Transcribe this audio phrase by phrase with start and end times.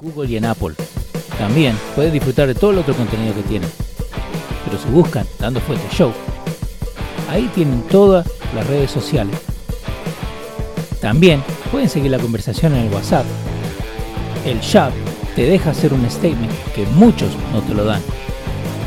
[0.00, 0.74] Google y en Apple.
[1.38, 3.70] También pueden disfrutar de todo el otro contenido que tienen.
[4.64, 6.12] Pero si buscan Dando Fuerte Show,
[7.28, 9.36] ahí tienen todas las redes sociales.
[11.00, 13.24] También pueden seguir la conversación en el WhatsApp.
[14.44, 14.92] El shop
[15.34, 18.02] te deja hacer un statement que muchos no te lo dan.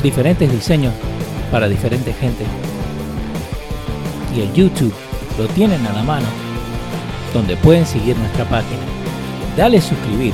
[0.04, 0.94] Diferentes diseños
[1.52, 2.46] para diferente gente.
[4.36, 4.94] Y el YouTube
[5.38, 6.28] lo tienen a la mano,
[7.34, 8.80] donde pueden seguir nuestra página.
[9.58, 10.34] Dale suscribir,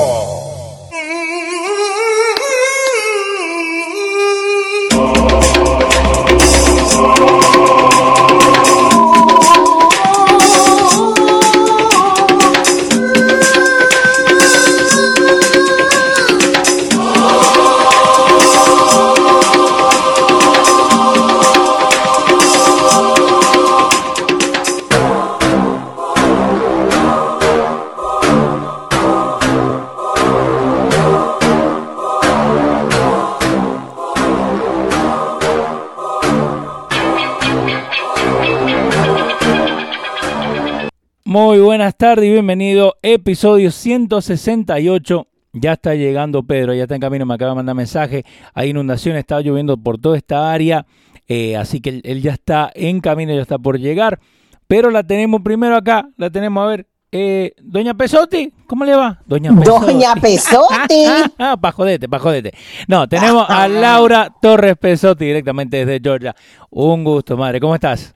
[42.01, 42.95] Tardes y bienvenido.
[43.03, 45.27] Episodio 168.
[45.53, 48.25] Ya está llegando Pedro, ya está en camino, me acaba de mandar mensaje.
[48.55, 50.87] Hay inundación, está lloviendo por toda esta área.
[51.27, 54.19] eh, así que él, él ya está en camino, ya está por llegar.
[54.65, 56.87] Pero la tenemos primero acá, la tenemos a ver.
[57.11, 59.21] Eh, Doña Pesotti, ¿cómo le va?
[59.27, 61.05] Doña Doña Pesotti.
[61.61, 62.51] pa' jodete, pa' jodete.
[62.87, 66.35] No, tenemos a Laura Torres Pesotti directamente desde Georgia.
[66.71, 67.59] Un gusto, madre.
[67.59, 68.15] ¿Cómo estás?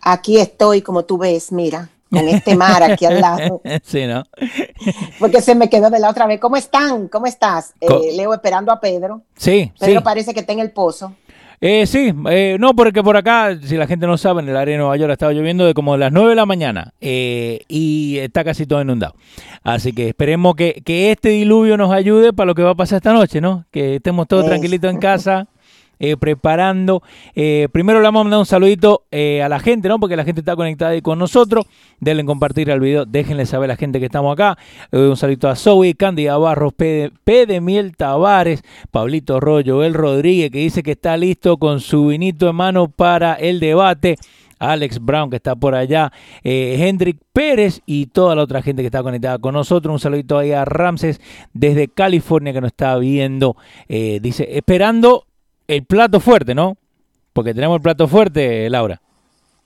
[0.00, 4.22] Aquí estoy, como tú ves, mira, con este mar aquí al lado, sí, ¿no?
[5.18, 6.40] porque se me quedó de la otra vez.
[6.40, 7.08] ¿Cómo están?
[7.08, 7.74] ¿Cómo estás?
[7.80, 9.22] Eh, Co- Leo esperando a Pedro.
[9.36, 10.04] Sí, Pedro sí.
[10.04, 11.14] parece que está en el pozo.
[11.60, 14.72] Eh, sí, eh, no, porque por acá, si la gente no sabe, en el área
[14.72, 18.18] de Nueva York ha estado lloviendo de como las 9 de la mañana eh, y
[18.18, 19.14] está casi todo inundado.
[19.62, 22.96] Así que esperemos que, que este diluvio nos ayude para lo que va a pasar
[22.96, 23.64] esta noche, ¿no?
[23.70, 25.46] Que estemos todos tranquilitos en casa.
[25.98, 27.02] eh, preparando.
[27.34, 29.98] Eh, primero le vamos a mandar un saludito eh, a la gente, ¿no?
[29.98, 31.66] Porque la gente está conectada ahí con nosotros.
[32.00, 34.58] Denle compartir el video, déjenle saber a la gente que estamos acá.
[34.92, 39.94] Un saludito a Zoe, Cándida Barros, P de, P de Miel Tavares, Pablito Rollo, El
[39.94, 44.16] Rodríguez, que dice que está listo con su vinito en mano para el debate.
[44.58, 46.12] Alex Brown, que está por allá,
[46.42, 49.92] eh, Hendrik Pérez y toda la otra gente que está conectada con nosotros.
[49.92, 51.20] Un saludito ahí a Ramses
[51.52, 53.56] desde California que nos está viendo.
[53.88, 55.26] Dice, esperando
[55.68, 56.76] el plato fuerte, ¿no?
[57.32, 59.00] Porque tenemos el plato fuerte, Laura.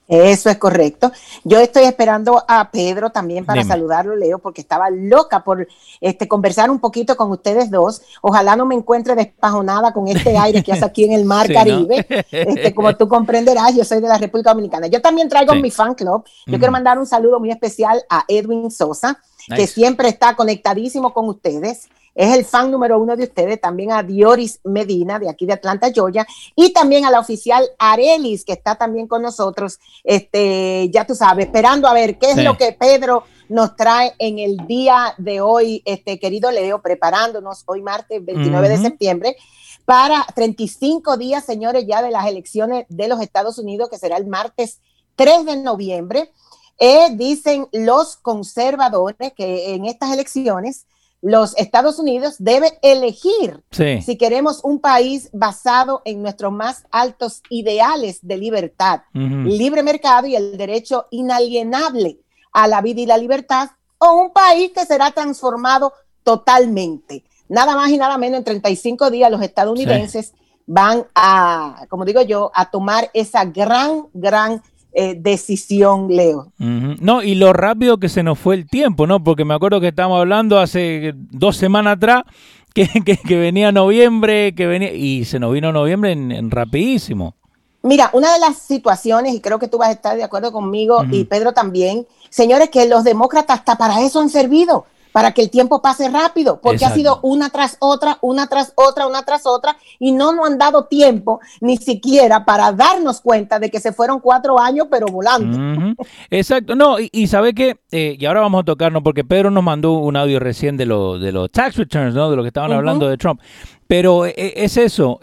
[0.09, 1.13] Eso es correcto.
[1.45, 3.71] Yo estoy esperando a Pedro también para Dime.
[3.71, 5.69] saludarlo, Leo, porque estaba loca por
[6.01, 8.01] este, conversar un poquito con ustedes dos.
[8.23, 11.53] Ojalá no me encuentre despajonada con este aire que hace aquí en el mar Sí,
[11.53, 11.59] ¿no?
[11.59, 12.07] Caribe.
[12.31, 14.87] Este, como tú comprenderás, yo soy de la República Dominicana.
[14.87, 15.61] Yo también traigo Sí.
[15.61, 16.25] mi fan club.
[16.47, 19.21] Yo quiero mandar un saludo muy especial a Edwin Sosa,
[19.55, 21.87] que siempre está conectadísimo con ustedes.
[22.19, 25.93] Es el fan número uno de ustedes, también a Dioris Medina, de aquí de Atlanta,
[25.95, 31.15] Georgia, y también a la oficial Arelis, que está también con nosotros, este, ya tú
[31.15, 32.43] sabes, esperando a ver qué es Sí.
[32.43, 37.83] lo que Pedro nos trae en el día de hoy, este querido Leo, preparándonos hoy
[37.83, 39.37] martes 29 de septiembre
[39.85, 44.27] para 35 días, señores, ya de las elecciones de los Estados Unidos, que será el
[44.27, 44.81] martes
[45.15, 46.33] 3 de noviembre.
[46.81, 50.87] Eh, dicen los conservadores que en estas elecciones
[51.21, 54.03] los Estados Unidos debe elegir Sí.
[54.03, 60.37] si queremos un país basado en nuestros más altos ideales de libertad, libre mercado y
[60.37, 62.21] el derecho inalienable
[62.53, 65.93] a la vida y la libertad, o un país que será transformado
[66.23, 67.25] totalmente.
[67.49, 70.35] Nada más y nada menos en 35 días los estadounidenses
[70.67, 74.63] van a, como digo yo, a tomar esa gran, gran
[74.93, 76.53] eh, decisión, Leo.
[76.59, 79.23] No, y lo rápido que se nos fue el tiempo, ¿no?
[79.23, 82.23] Porque me acuerdo que estábamos hablando hace dos semanas atrás
[82.75, 87.35] que, que, venía noviembre, que venía, y se nos vino noviembre en, rapidísimo.
[87.83, 91.05] Mira, una de las situaciones, y creo que tú vas a estar de acuerdo conmigo,
[91.11, 94.87] y Pedro también, señores, que los demócratas hasta para eso han servido
[95.19, 99.09] para que el tiempo pase rápido, porque ha sido una tras otra, una tras otra,
[99.09, 103.69] una tras otra, y no nos han dado tiempo ni siquiera para darnos cuenta de
[103.69, 105.97] que se fueron cuatro años, pero volando.
[106.31, 109.95] Exacto, no, y, sabe que, eh, y ahora vamos a tocarnos, porque Pedro nos mandó
[109.95, 112.31] un audio recién de, lo, de los tax returns, ¿no?
[112.31, 113.41] De lo que estaban hablando de Trump,
[113.89, 115.19] pero eh, eh, es eso,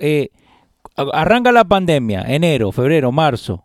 [1.14, 3.64] arranca la pandemia, enero, febrero, marzo,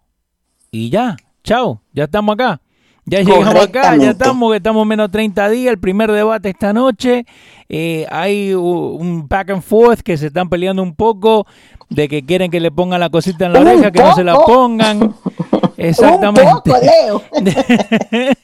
[0.71, 2.61] y ya, chao, ya estamos acá.
[3.05, 7.25] Ya llegamos acá, ya estamos, estamos menos 30 días, el primer debate esta noche.
[7.69, 11.47] Eh, hay un back and forth que se están peleando un poco
[11.88, 14.37] de que quieren que le pongan la cosita en la oreja, que no se la
[14.37, 15.14] pongan.
[15.76, 16.70] Exactamente.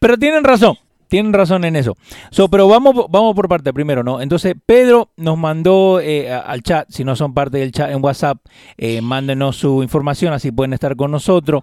[0.00, 0.76] Pero tienen razón,
[1.08, 1.96] tienen razón en eso.
[2.50, 4.20] pero vamos, vamos por parte primero, ¿no?
[4.20, 8.38] Entonces, Pedro nos mandó eh, al chat, si no son parte del chat en WhatsApp,
[8.76, 11.62] eh, mándenos su información, así pueden estar con nosotros.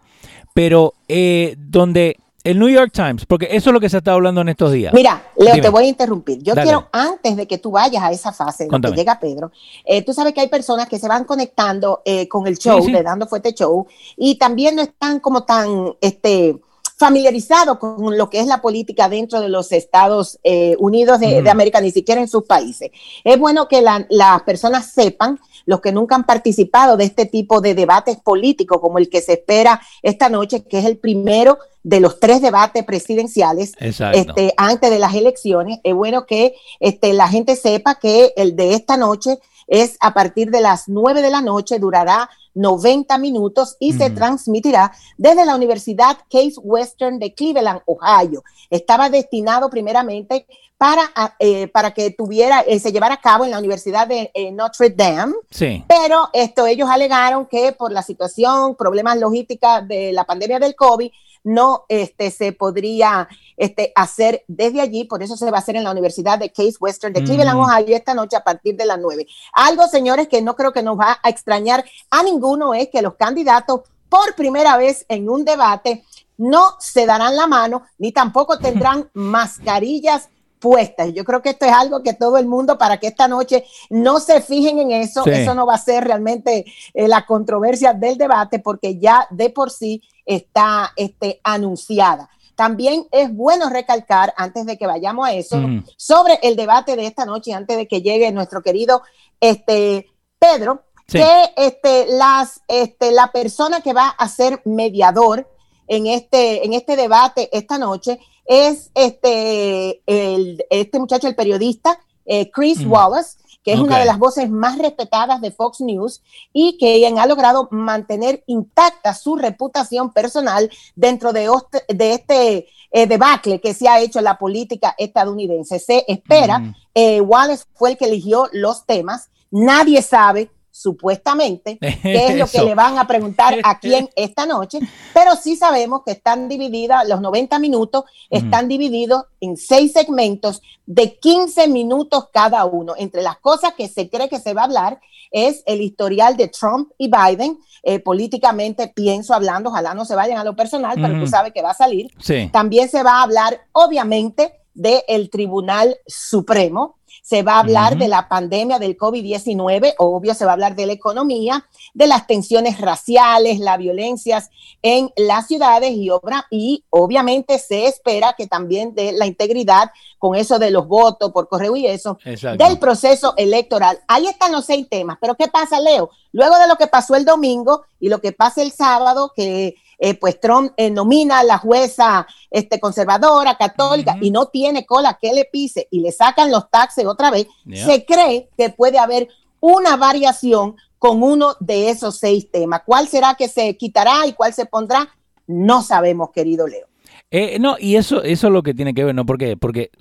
[0.53, 2.17] Pero eh, donde
[2.47, 4.93] el New York Times, porque eso es lo que se está hablando en estos días.
[4.93, 6.41] Mira, Leo, te voy a interrumpir.
[6.41, 9.51] Yo quiero, antes de que tú vayas a esa fase en que llega Pedro,
[9.83, 13.03] eh, tú sabes que hay personas que se van conectando eh, con el show, le
[13.03, 13.85] dando fuerte show,
[14.15, 16.57] y también no están como tan, este,
[16.97, 21.79] familiarizados con lo que es la política dentro de los Estados eh, Unidos de, América,
[21.79, 22.91] ni siquiera en sus países.
[23.23, 27.75] Es bueno que las personas sepan los que nunca han participado de este tipo de
[27.75, 32.19] debates políticos como el que se espera esta noche, que es el primero de los
[32.19, 35.79] tres debates presidenciales este, antes de las elecciones.
[35.83, 40.49] Es bueno que este, la gente sepa que el de esta noche es a partir
[40.49, 46.17] de las nueve de la noche, durará 90 minutos y se transmitirá desde la Universidad
[46.29, 48.43] Case Western de Cleveland, Ohio.
[48.69, 50.47] Estaba destinado primeramente
[50.77, 54.51] para, eh, para que tuviera, eh, se llevara a cabo en la Universidad de eh,
[54.51, 55.33] Notre Dame.
[55.49, 55.83] Sí.
[55.87, 61.11] Pero esto, ellos alegaron que por la situación, problemas logísticos de la pandemia del COVID,
[61.43, 65.83] no este, se podría este, hacer desde allí, por eso se va a hacer en
[65.83, 69.27] la Universidad de Case Western de Cleveland, Ohio, esta noche a partir de las 9.
[69.53, 73.15] Algo, señores, que no creo que nos va a extrañar a ninguno es que los
[73.15, 76.03] candidatos, por primera vez en un debate,
[76.37, 80.29] no se darán la mano ni tampoco tendrán mascarillas
[80.59, 81.13] puestas.
[81.13, 84.19] Yo creo que esto es algo que todo el mundo, para que esta noche no
[84.19, 88.59] se fijen en eso, eso no va a ser realmente eh, la controversia del debate,
[88.59, 92.29] porque ya de por sí está este, anunciada.
[92.55, 95.59] También es bueno recalcar, antes de que vayamos a eso,
[95.95, 99.03] sobre el debate de esta noche, antes de que llegue nuestro querido
[99.39, 100.07] este,
[100.39, 105.47] Pedro, que este, las, este, la persona que va a ser mediador
[105.87, 112.51] en este, en este debate esta noche es este, el, este muchacho, el periodista eh,
[112.51, 116.21] Chris Wallace, que es una de las voces más respetadas de Fox News
[116.53, 121.49] y que ha logrado mantener intacta su reputación personal dentro de,
[121.89, 125.79] de este eh, debacle que se ha hecho en la política estadounidense.
[125.79, 132.37] Se espera, eh, Wallace fue el que eligió los temas, nadie sabe supuestamente, qué es
[132.37, 134.79] lo que le van a preguntar a quién esta noche,
[135.13, 141.17] pero sí sabemos que están divididas, los 90 minutos están divididos en seis segmentos de
[141.17, 142.93] 15 minutos cada uno.
[142.97, 144.99] Entre las cosas que se cree que se va a hablar
[145.31, 150.37] es el historial de Trump y Biden, eh, políticamente pienso hablando, ojalá no se vayan
[150.37, 152.11] a lo personal, pero tú sabes que va a salir.
[152.51, 158.29] También se va a hablar, obviamente, del Tribunal Supremo, se va a hablar de la
[158.29, 163.59] pandemia del COVID-19, obvio, se va a hablar de la economía, de las tensiones raciales,
[163.59, 164.49] las violencias
[164.81, 170.35] en las ciudades y, obra, y obviamente se espera que también de la integridad con
[170.35, 173.99] eso de los votos por correo y eso, del proceso electoral.
[174.07, 176.09] Ahí están los seis temas, pero ¿qué pasa, Leo?
[176.31, 180.13] Luego de lo que pasó el domingo y lo que pasa el sábado, que eh,
[180.13, 185.33] pues Trump eh, nomina a la jueza este, conservadora, católica, y no tiene cola que
[185.33, 189.27] le pise y le sacan los taxes otra vez, se cree que puede haber
[189.59, 192.81] una variación con uno de esos seis temas.
[192.85, 195.09] ¿Cuál será que se quitará y cuál se pondrá?
[195.47, 196.87] No sabemos, querido Leo.
[197.29, 199.25] Eh, no, y eso, eso es lo que tiene que ver, ¿no?
[199.25, 199.57] ¿Por qué?
[199.57, 199.91] Porque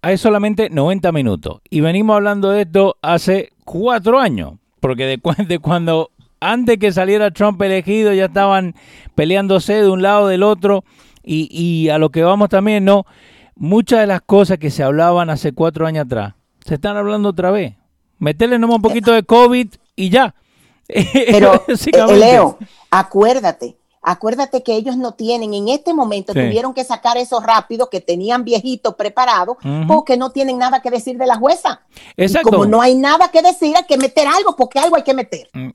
[0.00, 1.60] hay solamente 90 minutos.
[1.68, 4.54] Y venimos hablando de esto hace cuatro años.
[4.80, 6.10] Porque de, de cuando
[6.42, 8.74] antes que saliera Trump elegido ya estaban
[9.14, 10.84] peleándose de un lado del otro
[11.24, 13.06] y, a lo que vamos también, ¿no?
[13.54, 16.34] Muchas de las cosas que se hablaban hace cuatro años atrás
[16.64, 17.74] se están hablando otra vez.
[18.18, 20.34] Meterle nomás un poquito de COVID y ya.
[20.88, 22.58] Pero, eh, Leo,
[22.90, 26.40] acuérdate, Acuérdate que ellos no tienen, en este momento Sí.
[26.40, 29.86] tuvieron que sacar eso rápido que tenían viejito preparado Ujú.
[29.86, 31.82] porque no tienen nada que decir de la jueza.
[32.16, 32.50] Y Exacto.
[32.50, 35.48] como no hay nada que decir, hay que meter algo porque algo hay que meter.
[35.54, 35.68] Mm,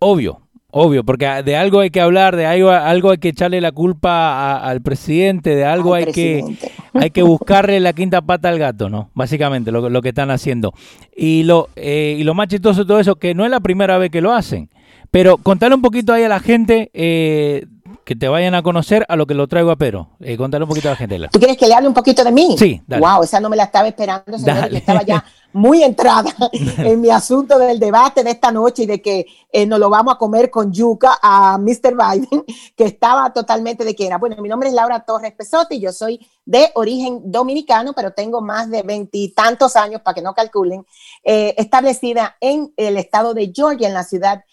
[0.00, 3.72] Obvio, obvio, porque de algo hay que hablar, de algo, algo hay que echarle la
[3.72, 6.44] culpa a- al presidente, de algo Al hay que,
[6.94, 9.08] hay que buscarle la quinta pata al gato, ¿no?
[9.14, 10.72] Básicamente, lo, lo que están haciendo.
[11.16, 13.96] Y lo, eh, y lo más chistoso de todo eso, que no es la primera
[13.98, 14.68] vez que lo hacen.
[15.12, 17.66] Pero contale un poquito ahí a la gente eh,
[18.04, 20.08] que te vayan a conocer a lo que lo traigo a Pedro.
[20.20, 21.20] Eh, contale un poquito a la gente.
[21.30, 22.56] ¿Tú quieres que le hable un poquito de mí?
[22.58, 23.06] Sí, dale.
[23.06, 24.70] Wow, esa no me la estaba esperando, señor.
[24.70, 26.34] Yo estaba ya muy entrada
[26.78, 30.14] en mi asunto del debate de esta noche y de que eh, nos lo vamos
[30.14, 31.94] a comer con yuca a Mr.
[31.94, 34.16] Biden, que estaba totalmente de que era.
[34.16, 38.70] Bueno, mi nombre es Laura Torres Pesotti, yo soy de origen dominicano, pero tengo más
[38.70, 40.86] de veintitantos años, para que no calculen,
[41.22, 44.44] eh, establecida en el estado de Georgia, en la ciudad de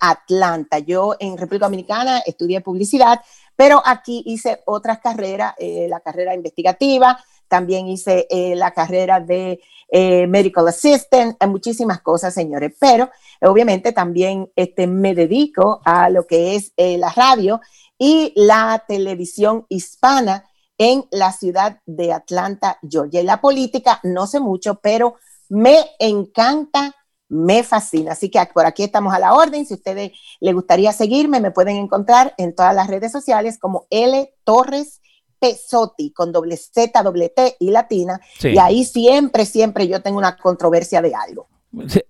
[0.00, 0.78] Atlanta.
[0.78, 3.20] Yo en República Dominicana estudié publicidad,
[3.54, 9.60] pero aquí hice otras carreras, eh, la carrera investigativa, también hice eh, la carrera de
[9.88, 13.10] eh, medical assistant, muchísimas cosas, señores, pero
[13.42, 17.60] obviamente también este, me dedico a lo que es la radio
[17.98, 20.46] y la televisión hispana
[20.78, 23.20] en la ciudad de Atlanta, Georgia.
[23.20, 25.16] Y la política, no sé mucho, pero
[25.50, 26.94] me encanta,
[27.32, 28.12] me fascina.
[28.12, 29.64] Así que por aquí estamos a la orden.
[29.64, 33.86] Si a ustedes les gustaría seguirme, me pueden encontrar en todas las redes sociales como
[33.90, 35.00] L Torres
[35.38, 38.20] Pesotti con doble Z, doble T y latina.
[38.38, 38.50] Sí.
[38.50, 41.48] Y ahí siempre, siempre yo tengo una controversia de algo.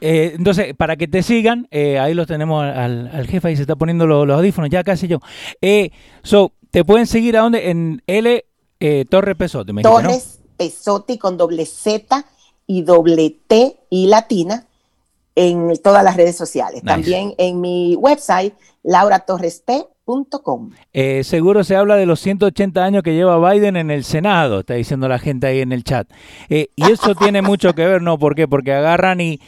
[0.00, 3.62] Eh, entonces, para que te sigan, eh, ahí los tenemos al, al jefe, ahí se
[3.62, 5.20] está poniendo los, los audífonos, ya casi yo.
[5.60, 5.92] Eh,
[6.24, 7.70] so, ¿te pueden seguir a dónde?
[7.70, 8.44] En L
[8.80, 10.08] eh, Torre Pesote, me dijiste, ¿no?
[10.08, 12.26] Torres Pesotti con doble Z
[12.66, 14.66] y doble T y latina
[15.34, 16.82] en todas las redes sociales.
[16.82, 16.86] Nice.
[16.86, 20.70] También en mi website, lauratorresp.com.
[20.92, 24.74] Eh, seguro se habla de los 180 años que lleva Biden en el Senado, está
[24.74, 26.08] diciendo la gente ahí en el chat.
[26.48, 28.18] Eh, y eso tiene mucho que ver, ¿no?
[28.18, 28.46] ¿Por qué?
[28.48, 29.40] Porque agarran y...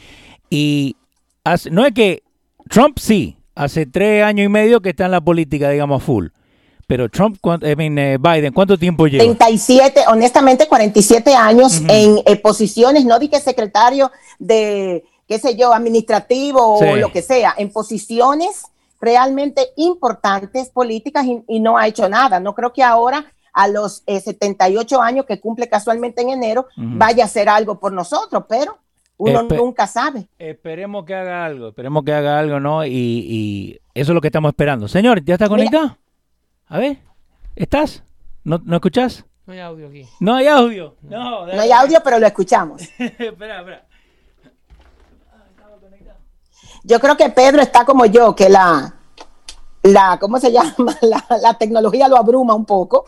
[0.49, 0.95] y
[1.43, 2.23] hace- no es que
[2.69, 6.27] Trump sí, hace tres años y medio que está en la política, digamos, full.
[6.87, 9.23] Pero Trump, I mean, eh, Biden, ¿cuánto tiempo lleva?
[9.23, 15.73] 37, honestamente, 47 años en eh, posiciones, no di que secretario de, qué sé yo,
[15.73, 16.85] administrativo Sí.
[16.85, 18.65] o lo que sea, en posiciones
[19.01, 22.39] realmente importantes políticas y, y no ha hecho nada.
[22.39, 27.23] No creo que ahora a los eh, 78 años que cumple casualmente en enero vaya
[27.23, 28.77] a hacer algo por nosotros, pero
[29.17, 30.27] uno Espe- nunca sabe.
[30.37, 32.85] Esperemos que haga algo, esperemos que haga algo, ¿no?
[32.85, 34.87] Y, y eso es lo que estamos esperando.
[34.89, 35.97] Señor, ¿ya está conectado?
[36.67, 36.97] A ver,
[37.55, 38.03] ¿estás?
[38.43, 39.23] ¿No, ¿no escuchás?
[39.45, 40.05] No hay audio aquí.
[40.19, 40.95] No hay audio.
[41.03, 42.81] No, No hay audio, pero lo escuchamos.
[42.99, 43.85] espera, espera.
[46.87, 48.93] Yo creo que Pedro está como yo, que la,
[49.81, 50.95] la ¿cómo se llama?
[51.01, 53.05] La, tecnología lo abruma un poco,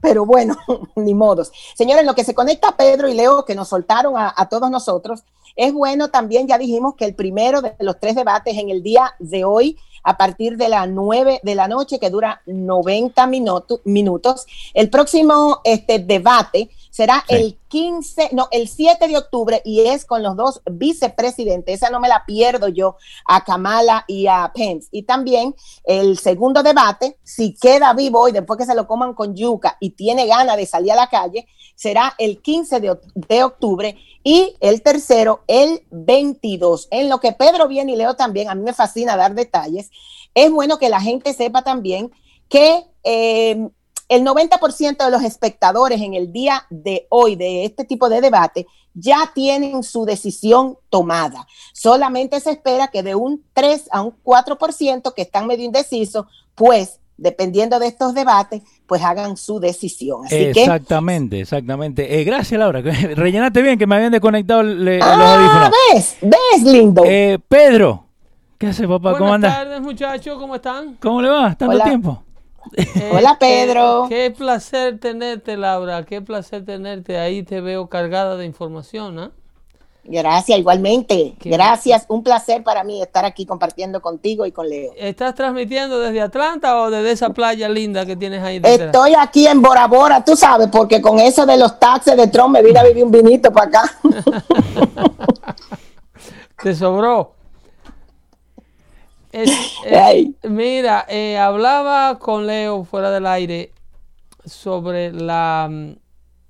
[0.00, 0.56] pero bueno,
[0.96, 1.52] ni modos.
[1.76, 5.22] Señores, lo que se conecta Pedro y Leo, que nos soltaron a, todos nosotros,
[5.54, 9.14] es bueno también, ya dijimos que el primero de los tres debates en el día
[9.20, 14.46] de hoy, a partir de las 9 de la noche, que dura 90 minuto- minutos,
[14.74, 17.34] el próximo este, debate será Sí.
[17.34, 21.76] el 15, no, el 7 de octubre y es con los dos vicepresidentes.
[21.76, 22.96] Esa no me la pierdo yo,
[23.26, 24.88] a Kamala y a Pence.
[24.92, 29.34] Y también el segundo debate, si queda vivo hoy después que se lo coman con
[29.34, 33.42] yuca y tiene ganas de salir a la calle, será el 15 de, oc- de
[33.42, 36.88] octubre y el tercero el 22.
[36.90, 39.90] En lo que Pedro viene y Leo también, a mí me fascina dar detalles.
[40.34, 42.12] Es bueno que la gente sepa también
[42.50, 43.66] que eh,
[44.14, 48.66] el 90% de los espectadores en el día de hoy de este tipo de debate
[48.94, 51.46] ya tienen su decisión tomada.
[51.72, 56.98] Solamente se espera que de un 3 a un 4% que están medio indecisos, pues
[57.16, 60.26] dependiendo de estos debates, pues hagan su decisión.
[60.26, 62.20] Así que Exactamente, exactamente.
[62.20, 62.80] Eh, gracias, Laura.
[63.14, 65.70] Rellenaste bien que me habían desconectado le- los Ah, audífonos.
[65.92, 67.02] ves, ves, lindo.
[67.06, 68.06] Eh, Pedro,
[68.58, 69.12] ¿qué hace, papá?
[69.12, 69.64] ¿Cómo Buenas anda?
[69.64, 70.96] tardes, muchachos, ¿cómo están?
[71.00, 71.54] ¿Cómo le va?
[71.54, 71.84] ¿Tanto Hola.
[71.84, 72.22] tiempo?
[72.76, 74.06] Eh, Hola, Pedro.
[74.08, 76.04] Qué, qué placer tenerte, Laura.
[76.04, 77.18] Qué placer tenerte.
[77.18, 79.30] Ahí te veo cargada de información, ¿ah?
[80.04, 81.36] Gracias, igualmente.
[81.38, 84.92] Qué Gracias, un placer para mí estar aquí compartiendo contigo y con Leo.
[84.96, 88.86] ¿Estás transmitiendo desde Atlanta o desde esa playa linda que tienes ahí detrás?
[88.86, 92.54] Estoy aquí en Bora Bora, tú sabes, porque con eso de los taxes de Trump
[92.54, 93.98] me vine a vivir un vinito para acá.
[96.62, 97.34] Te sobró.
[99.32, 99.50] Es-
[100.44, 103.72] mira, eh, hablaba con Leo fuera del aire
[104.44, 105.90] sobre la, mm,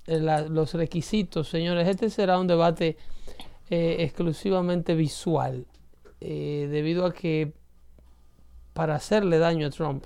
[0.07, 1.87] eh, la- los requisitos, señores.
[1.87, 2.97] Este será un debate
[3.69, 5.65] eh, exclusivamente visual,
[6.19, 7.53] eh, debido a que
[8.73, 10.03] para hacerle daño a Trump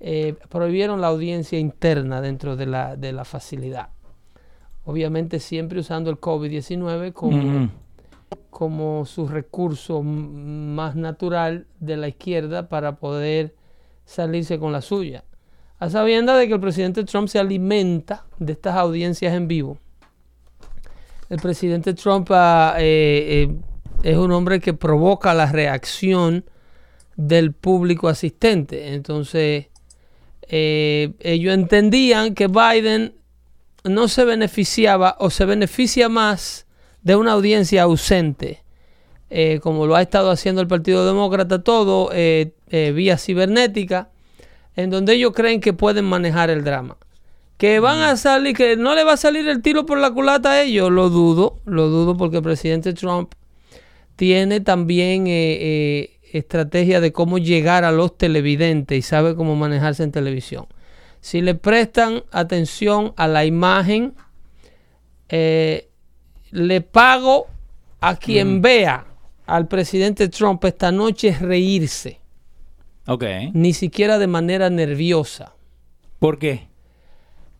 [0.00, 3.88] eh, prohibieron la audiencia interna dentro de la, de la facilidad.
[4.84, 7.36] Obviamente siempre usando el COVID-19 como.
[8.50, 13.54] Como su recurso más natural de la izquierda para poder
[14.04, 15.24] salirse con la suya.
[15.78, 19.78] A sabiendas de que el presidente Trump se alimenta de estas audiencias en vivo.
[21.28, 23.56] El presidente Trump ah, eh, eh,
[24.02, 26.44] es un hombre que provoca la reacción
[27.16, 28.94] del público asistente.
[28.94, 29.66] Entonces,
[30.48, 33.14] eh, ellos entendían que Biden
[33.84, 36.66] no se beneficiaba o se beneficia más
[37.02, 38.62] de una audiencia ausente,
[39.30, 44.10] eh, como lo ha estado haciendo el Partido Demócrata, todo eh, eh, vía cibernética,
[44.76, 46.96] en donde ellos creen que pueden manejar el drama.
[47.56, 50.52] Que van a salir, que no le va a salir el tiro por la culata
[50.52, 53.32] a ellos, lo dudo, lo dudo porque el presidente Trump
[54.14, 55.26] tiene también
[56.32, 60.66] estrategia de cómo llegar a los televidentes y sabe cómo manejarse en televisión.
[61.20, 64.14] Si le prestan atención a la imagen,
[65.28, 65.87] eh,
[66.50, 67.46] le pago
[68.00, 69.04] a quien vea
[69.46, 72.20] al presidente Trump esta noche reírse,
[73.06, 73.24] Ok.
[73.54, 75.52] ni siquiera de manera nerviosa.
[76.18, 76.68] ¿Por qué?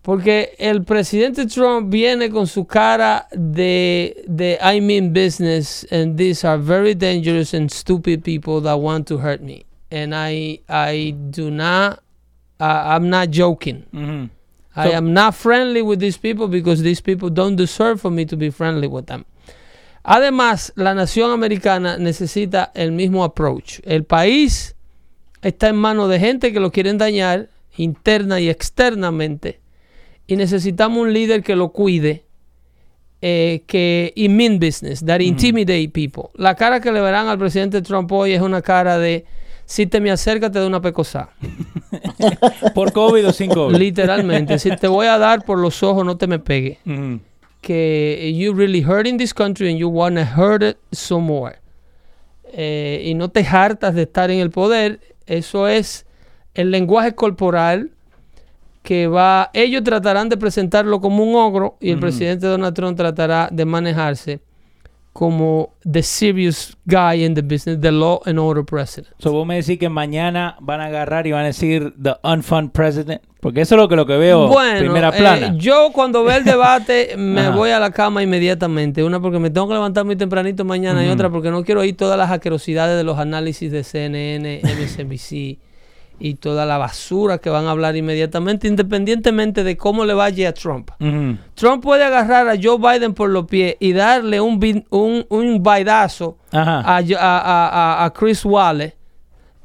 [0.02, 6.46] Porque el presidente Trump viene con su cara de, de I mean business and these
[6.46, 9.66] are very dangerous and stupid people that want to hurt me.
[9.90, 12.00] And I I do not
[12.60, 12.64] uh,
[12.96, 14.30] I'm not joking.
[14.76, 18.24] I So- am not friendly with these people because these people don't deserve for me
[18.26, 19.24] to be friendly with them.
[20.04, 23.80] Además, la nación americana necesita el mismo approach.
[23.84, 24.74] El país
[25.42, 29.60] está en manos de gente que lo quieren dañar interna y externamente.
[30.26, 32.24] Y necesitamos un líder que lo cuide,
[33.20, 36.30] eh, que y mean business, that intimidate people.
[36.34, 39.24] La cara que le verán al presidente Trump hoy es una cara de
[39.66, 41.30] si te me acercas te doy una pecosa.
[42.74, 43.76] ¿Por COVID o sin COVID?
[43.76, 46.78] Literalmente, si te voy a dar por los ojos, no te me pegue.
[46.86, 47.20] Ujú.
[47.60, 51.56] Que you really hurting this country and you wanna hurt it some more.
[52.52, 55.00] Eh, y no te hartas de estar en el poder.
[55.26, 56.06] Eso es
[56.54, 57.90] el lenguaje corporal
[58.82, 59.50] que va.
[59.52, 64.40] Ellos tratarán de presentarlo como un ogro y el presidente Donald Trump tratará de manejarse
[65.12, 69.14] como the serious guy in the business, the law and order president.
[69.18, 72.70] So, vos me decís que mañana van a agarrar y van a decir the unfun
[72.70, 73.22] president.
[73.40, 75.54] Porque eso es lo que, lo que veo primera eh, plana.
[75.56, 79.04] yo cuando veo el debate me voy a la cama inmediatamente.
[79.04, 81.96] Una porque me tengo que levantar muy tempranito mañana y otra porque no quiero oír
[81.96, 85.67] todas las asquerosidades de los análisis de CNN, MSNBC
[86.20, 90.52] y toda la basura que van a hablar inmediatamente, independientemente de cómo le vaya a
[90.52, 90.90] Trump.
[91.54, 96.38] Trump puede agarrar a Joe Biden por los pies y darle un, un, un baidazo
[96.52, 97.68] a, a- a-
[98.00, 98.96] a- a Chris Wallace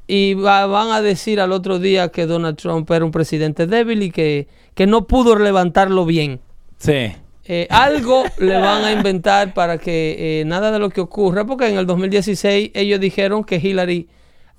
[0.08, 4.04] y va- van a decir al otro día que Donald Trump era un presidente débil
[4.04, 6.40] y que, que no pudo levantarlo bien.
[6.78, 7.14] Sí.
[7.46, 11.68] Eh, algo le van a inventar para que eh, nada de lo que ocurra, porque
[11.68, 14.08] en el 2016 ellos dijeron que Hillary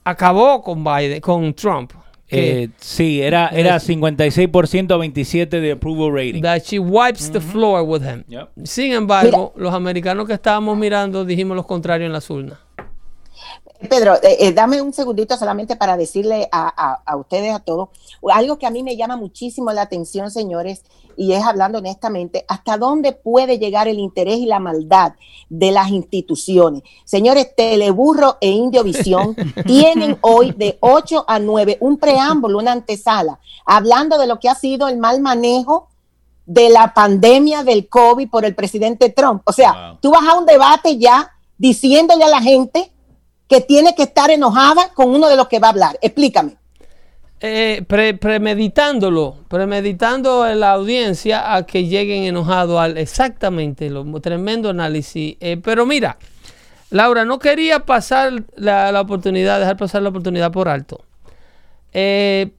[0.04, 1.92] acabó con Biden, con Trump.
[2.28, 6.42] Eh, sí, era, era 56% a 27% de approval rating.
[6.42, 8.24] that she wipes the floor with him.
[8.28, 8.48] Yep.
[8.64, 12.58] Sin embargo, los americanos que estábamos mirando dijimos lo contrario en las urnas.
[13.84, 17.88] Pedro, eh, eh, dame un segundito solamente para decirle a, a- a ustedes, a todos,
[18.32, 20.82] algo que a mí me llama muchísimo la atención, señores,
[21.16, 25.12] y es hablando honestamente, hasta dónde puede llegar el interés y la maldad
[25.48, 26.82] de las instituciones.
[27.04, 34.18] Señores, Teleburro e Indiovisión tienen hoy de 8 a 9 un preámbulo, una antesala, hablando
[34.18, 35.88] de lo que ha sido el mal manejo
[36.46, 39.42] de la pandemia del COVID por el presidente Trump.
[39.46, 39.98] O sea, Wow.
[40.00, 42.90] tú vas a un debate ya diciéndole a la gente
[43.54, 45.96] que tiene que estar enojada con uno de los que va a hablar.
[46.02, 46.56] Explícame.
[47.40, 54.70] Eh, pre- premeditándolo, premeditando en la audiencia a que lleguen enojados al exactamente lo tremendo
[54.70, 55.36] análisis.
[55.38, 56.16] Eh, pero mira,
[56.90, 61.04] Laura, no quería pasar la, oportunidad, dejar pasar la oportunidad por alto.
[61.92, 62.50] Eh,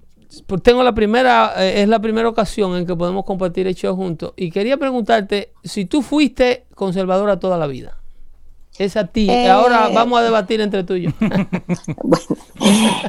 [0.64, 4.32] tengo la primera, es la primera ocasión en que podemos compartir show juntos.
[4.38, 7.98] Y quería preguntarte si tú fuiste conservadora toda la vida.
[8.78, 9.30] Es a ti.
[9.30, 9.50] Eh.
[9.50, 11.12] Ahora vamos a debatir entre tú y yo.
[12.04, 12.26] Bueno,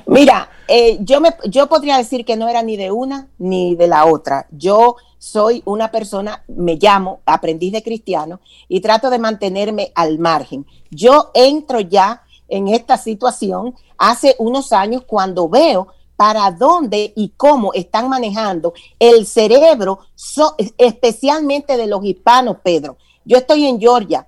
[0.07, 3.87] mira, eh, yo, me, yo podría decir que no era ni de una ni de
[3.87, 4.47] la otra.
[4.51, 10.67] Yo soy una persona, me llamo aprendiz de cristiano y trato de mantenerme al margen.
[10.91, 17.73] Yo entro ya en esta situación hace unos años cuando veo para dónde y cómo
[17.75, 22.97] están manejando el cerebro, so- especialmente de los hispanos, Pedro.
[23.25, 24.27] Yo estoy en Georgia.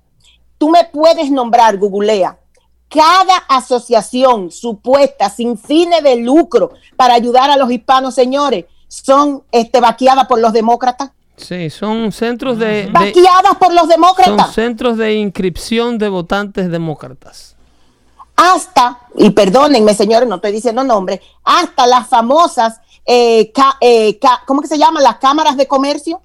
[0.59, 2.37] Tú me puedes nombrar, googlea,
[2.87, 9.79] cada asociación supuesta sin fines de lucro para ayudar a los hispanos, señores, son este,
[9.79, 11.09] vaqueadas por los demócratas.
[11.37, 14.53] Sí, son centros de, de- Vaqueadas por los son demócratas.
[14.53, 17.55] centros de inscripción de votantes demócratas.
[18.35, 24.43] hasta, y perdónenme señores, no estoy diciendo nombres, hasta las famosas, eh, ca- eh, ca-
[24.45, 25.03] ¿cómo que se llaman?
[25.03, 26.21] Las cámaras de comercio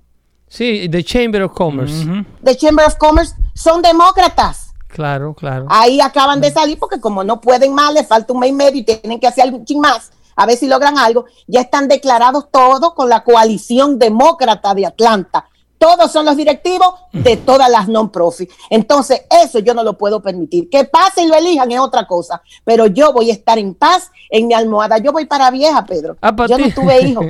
[0.49, 2.05] Sí, the Chamber of Commerce.
[2.41, 4.73] De Chamber of Commerce son demócratas.
[4.89, 5.67] Claro, claro.
[5.71, 8.81] Ahí acaban de salir porque como no pueden más, les falta un mes y medio
[8.81, 12.95] y tienen que hacer algo más, a ver si logran algo, ya están declarados todos
[12.95, 15.49] con la coalición demócrata de Atlanta.
[15.85, 18.51] Todos son los directivos de todas las non-profit.
[18.71, 20.71] Entonces, eso yo no lo puedo permitir.
[20.71, 22.41] Que pasen y lo elijan es otra cosa.
[22.65, 24.97] Pero yo voy a estar en paz en mi almohada.
[24.99, 26.17] Yo voy para vieja, Pedro.
[26.23, 27.27] A Yo partir- no tuve hijos.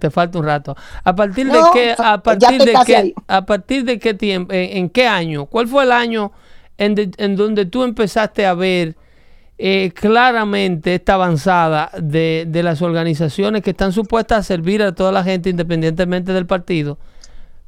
[0.00, 0.74] Te falta un rato.
[1.04, 3.14] A partir No, de qué, a ya partir estoy de casi qué, ahí.
[3.28, 6.32] a partir de qué tiempo, en, en qué año, cuál fue el año
[6.78, 8.96] en, de- en donde tú empezaste a ver
[9.58, 15.12] eh, claramente esta avanzada de, de las organizaciones que están supuestas a servir a toda
[15.12, 16.96] la gente independientemente del partido.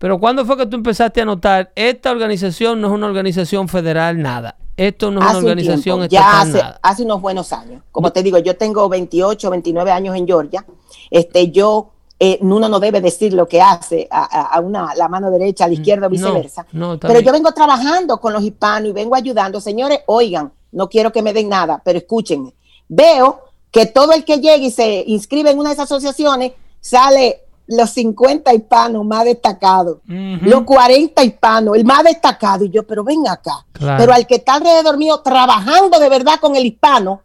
[0.00, 4.20] Pero ¿cuándo fue que tú empezaste a notar esta organización no es una organización federal
[4.20, 4.56] nada?
[4.74, 6.80] Esto no es una Hace un organización tiempo, ya estatal hace, nada.
[6.82, 7.82] hace unos buenos años.
[7.92, 10.64] Como te digo, yo tengo 28, 29 años en Georgia.
[11.10, 15.66] Este, yo, eh, uno no debe decir lo que hace a, una, la mano derecha,
[15.66, 16.66] a la izquierda o Mm, no, viceversa.
[16.72, 19.60] no, pero yo vengo trabajando con los hispanos y vengo ayudando.
[19.60, 22.54] Señores, oigan, no quiero que me den nada, pero escúchenme.
[22.88, 27.42] Veo que todo el que llegue y se inscribe en una de esas asociaciones sale
[27.70, 32.64] los 50 hispanos más destacados, los 40 hispanos, el más destacado.
[32.64, 33.64] Y yo, pero ven acá.
[33.72, 33.96] Claro.
[33.98, 37.22] Pero al que está alrededor mío trabajando de verdad con el hispano,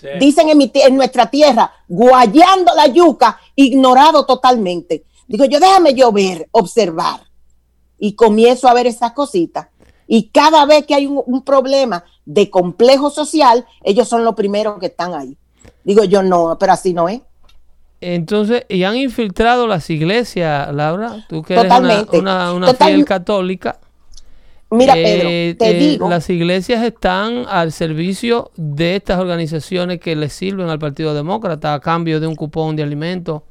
[0.00, 0.08] Sí.
[0.18, 5.04] dicen en, mi en nuestra tierra, guayando la yuca, ignorado totalmente.
[5.28, 7.20] Digo yo, déjame yo ver, observar.
[7.98, 9.68] Y comienzo a ver esas cositas.
[10.06, 14.78] Y cada vez que hay un, un problema de complejo social, ellos son los primeros
[14.78, 15.38] que están ahí.
[15.84, 17.20] Digo yo, no, pero así no es.
[18.12, 21.24] Entonces, y han infiltrado las iglesias, Laura.
[21.28, 22.18] Tú que eres una, Totalmente.
[22.18, 23.78] una, una Total- fiel católica.
[24.70, 30.16] Mira, eh, Pedro, te eh, digo, Las iglesias están al servicio de estas organizaciones que
[30.16, 33.42] le sirven al Partido Demócrata a cambio de un cupón de alimentos.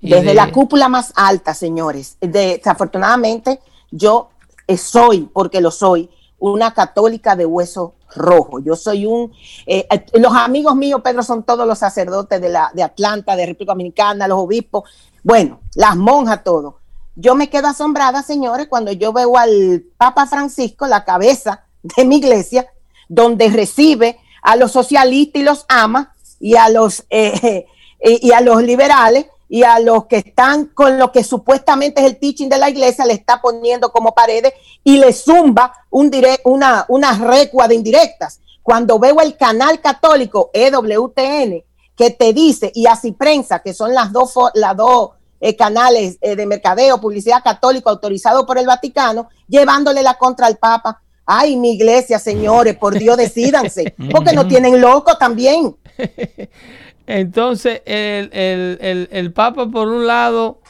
[0.00, 2.16] desde de- la cúpula más alta, señores.
[2.20, 4.30] Desafortunadamente, yo
[4.66, 8.60] eh, soy, porque lo soy, una católica de hueso rojo.
[8.60, 9.32] Yo soy un...
[9.66, 13.46] eh, eh, los amigos míos, Pedro, son todos los sacerdotes de, la, de Atlanta, de
[13.46, 14.84] República Dominicana, los obispos,
[15.22, 16.78] bueno, las monjas, todo.
[17.16, 22.16] Yo me quedo asombrada, señores, cuando yo veo al Papa Francisco, la cabeza de mi
[22.16, 22.66] iglesia,
[23.08, 27.66] donde recibe a los socialistas y los ama, y a los, eh,
[28.04, 32.06] y, y a los liberales, y a los que están con lo que supuestamente es
[32.06, 34.52] el teaching de la iglesia, le está poniendo como paredes
[34.84, 36.08] y le zumba un
[36.44, 38.40] una, una recua de indirectas.
[38.62, 41.64] Cuando veo el canal católico EWTN,
[41.96, 45.10] que te dice, y así prensa, que son las dos, las dos
[45.40, 50.58] eh, canales eh, de mercadeo, publicidad católico autorizados por el Vaticano, llevándole la contra al
[50.58, 51.02] Papa.
[51.26, 55.76] Ay, mi iglesia, señores, por Dios, decídanse, porque no tienen loco también.
[57.18, 60.60] Entonces, el, el- el- el Papa, por un lado,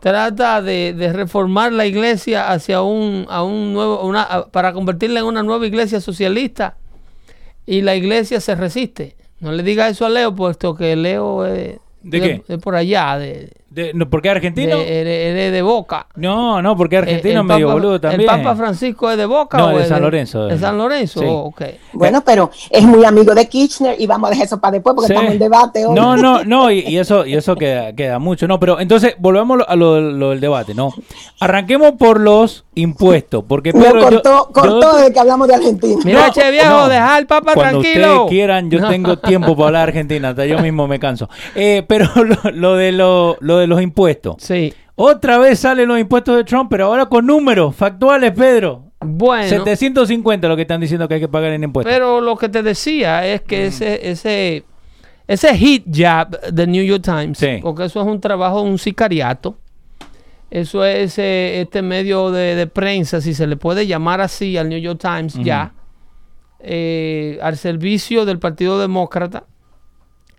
[0.00, 5.26] trata de, de reformar la iglesia hacia un, a un nuevo, una, para convertirla en
[5.26, 6.76] una nueva iglesia socialista,
[7.66, 9.16] y la iglesia se resiste.
[9.40, 12.42] No le diga eso a Leo, puesto que Leo es, ¿De qué?
[12.46, 14.76] de por allá, de, De- no, ¿Por qué de, argentino?
[14.76, 16.06] eres- eres de Boca.
[16.16, 18.20] no, no, porque argentino Eh, es medio Papa- boludo también.
[18.22, 20.58] ¿El Papa Francisco es de Boca No, o de San Lorenzo, ¿De eh.
[20.58, 21.20] San Lorenzo?
[21.20, 21.26] Sí.
[21.28, 21.62] Oh, ok.
[21.92, 25.08] Bueno, pero es muy amigo de Kirchner y vamos a dejar eso para después porque
[25.08, 25.12] Sí.
[25.12, 25.94] estamos en debate hoy.
[25.94, 29.60] No, no, no, y, y eso, y eso queda, queda mucho, no, pero entonces volvamos
[29.68, 30.92] a lo, lo del debate, ¿no?
[31.40, 36.00] Arranquemos por los impuestos, porque Pedro, yo- cortó, cortó yo- desde que hablamos de Argentina.
[36.04, 36.88] Mira, No, che viejo, no.
[36.88, 38.12] deja al Papa Cuando tranquilo.
[38.24, 38.88] ustedes quieran, yo No.
[38.88, 41.28] tengo tiempo para hablar de Argentina, hasta yo mismo me canso.
[41.54, 44.36] Eh, pero lo, lo de lo, lo de los impuestos.
[44.38, 44.72] Sí.
[44.94, 48.84] Otra vez salen los impuestos de Trump, pero ahora con números factuales, Pedro.
[49.00, 51.92] Bueno, 750 lo que están diciendo que hay que pagar en impuestos.
[51.94, 54.64] pero lo que te decía es que ese, ese,
[55.28, 57.58] ese hit jab de New York Times, Sí.
[57.62, 59.56] porque eso es un trabajo, un sicariato.
[60.50, 64.68] Eso es eh, este medio de, de prensa, si se le puede llamar así al
[64.68, 65.74] New York Times ya,
[66.60, 69.44] eh, al servicio del Partido Demócrata.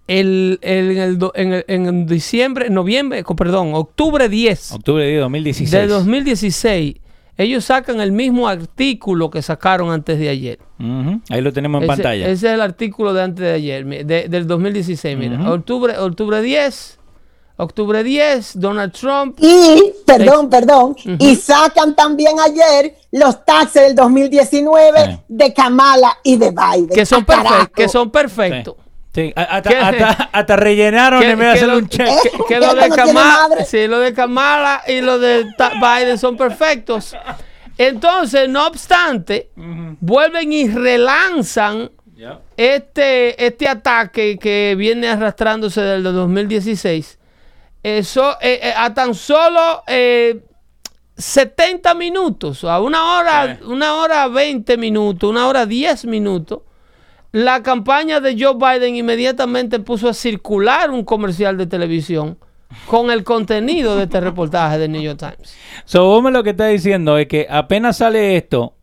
[0.10, 5.18] El, el- en, el, en el- en diciembre, noviembre, co- perdón, octubre 10 Octubre de
[5.18, 5.72] 2016.
[5.72, 6.96] de 2016,
[7.38, 10.60] ellos sacan el mismo artículo que sacaron antes de ayer.
[11.30, 12.26] Ahí lo tenemos en Ese, pantalla.
[12.28, 15.40] ese es el artículo de antes de ayer, de- del 2016, mira.
[15.40, 15.52] Ujú.
[15.54, 16.98] octubre, octubre 10,
[17.62, 19.38] Octubre 10, Donald Trump.
[19.42, 25.18] Y, perdón, perdón, y sacan también ayer los taxes del 2019 Sí.
[25.28, 26.88] de Kamala y de Biden.
[26.88, 28.76] Que son, Ah, perfectos que son perfectos.
[28.78, 28.89] Sí,
[29.36, 29.76] hasta, ¿Qué?
[29.78, 32.08] hasta- hasta rellenaron Que- en vez de lo- un check.
[32.08, 35.46] Eh, que lo de no Kamala, sí, lo de Kamala y lo de
[35.82, 37.16] Biden son perfectos.
[37.78, 41.92] Entonces, no obstante, vuelven y relanzan
[42.58, 47.18] este, este ataque que viene arrastrándose desde el 2016.
[47.82, 50.42] Eso, eh, eh, a tan solo eh,
[51.18, 56.60] 70 minutos, a una hora, una hora 20 minutos, una hora 10 minutos,
[57.32, 62.38] la campaña de Joe Biden inmediatamente puso a circular un comercial de televisión
[62.88, 65.56] con el contenido de este reportaje de New York Times.
[65.86, 68.74] So, vos lo que estás diciendo es que apenas sale esto,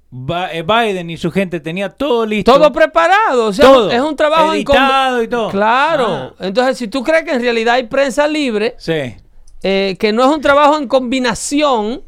[0.52, 2.52] eh, Biden y su gente tenía todo listo.
[2.52, 3.90] Todo preparado, o sea, Todo.
[3.90, 5.50] es un trabajo Editado y todo.
[5.50, 6.32] Claro, Ah.
[6.40, 9.14] entonces si tú crees que en realidad hay prensa libre, Sí.
[9.62, 12.02] eh, que no es un trabajo en combinación,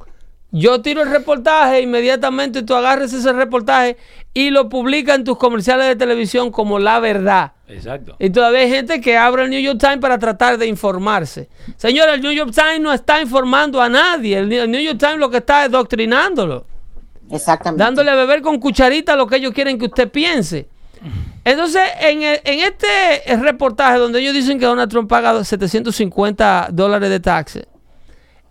[0.50, 3.96] yo tiro el reportaje, inmediatamente tú agarres ese reportaje
[4.32, 7.52] y lo publicas en tus comerciales de televisión como la verdad.
[7.68, 8.16] Exacto.
[8.18, 11.48] Y todavía hay gente que abre el New York Times para tratar de informarse.
[11.76, 14.38] Señora, el New York Times no está informando a nadie.
[14.38, 16.64] El, el New York Times lo que está es doctrinándolo.
[17.30, 17.84] Exactamente.
[17.84, 20.66] Dándole a beber con cucharita lo que ellos quieren que usted piense.
[21.44, 27.10] Entonces, en, el- en este reportaje donde ellos dicen que Donald Trump paga 750 dólares
[27.10, 27.66] de taxes,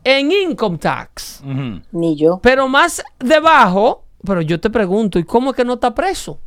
[0.08, 1.41] en income tax.
[1.91, 2.39] Ni yo.
[2.41, 6.39] pero más debajo, pero yo te pregunto, ¿y cómo es que no está preso?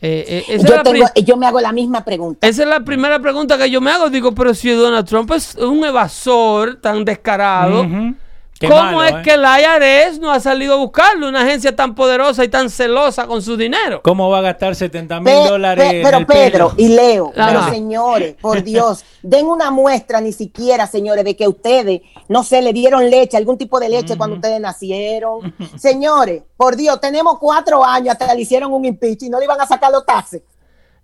[0.00, 2.46] Eh, eh, esa, es Yo, la tengo, yo me hago la misma pregunta.
[2.46, 4.08] esa es la primera pregunta que yo me hago.
[4.10, 8.14] Digo, pero si Donald Trump es un evasor tan descarado, Ujú.
[8.58, 9.22] Qué ¿cómo malo, es ¿eh?
[9.24, 11.28] que el IRS no ha salido a buscarlo?
[11.28, 14.00] Una agencia tan poderosa y tan celosa con su dinero.
[14.02, 15.84] ¿Cómo va a gastar 70 mil Pe- dólares?
[15.90, 16.74] pe- en pero el Pedro pelo?
[16.78, 22.02] y Leo, pero señores, por Dios, den una muestra ni siquiera, señores, de que ustedes,
[22.28, 25.52] no sé, le dieron leche, algún tipo de leche cuando ustedes nacieron.
[25.76, 29.60] Señores, por Dios, tenemos cuatro años hasta le hicieron un impeach y no le iban
[29.60, 30.42] a sacar los taxes.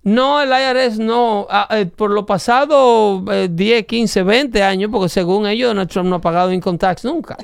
[0.02, 1.46] No, el IRS no.
[1.50, 6.08] Ah, eh, por lo pasado eh, 10, 15, 20 años, porque según ellos, Donald Trump
[6.08, 7.36] no ha pagado income tax nunca.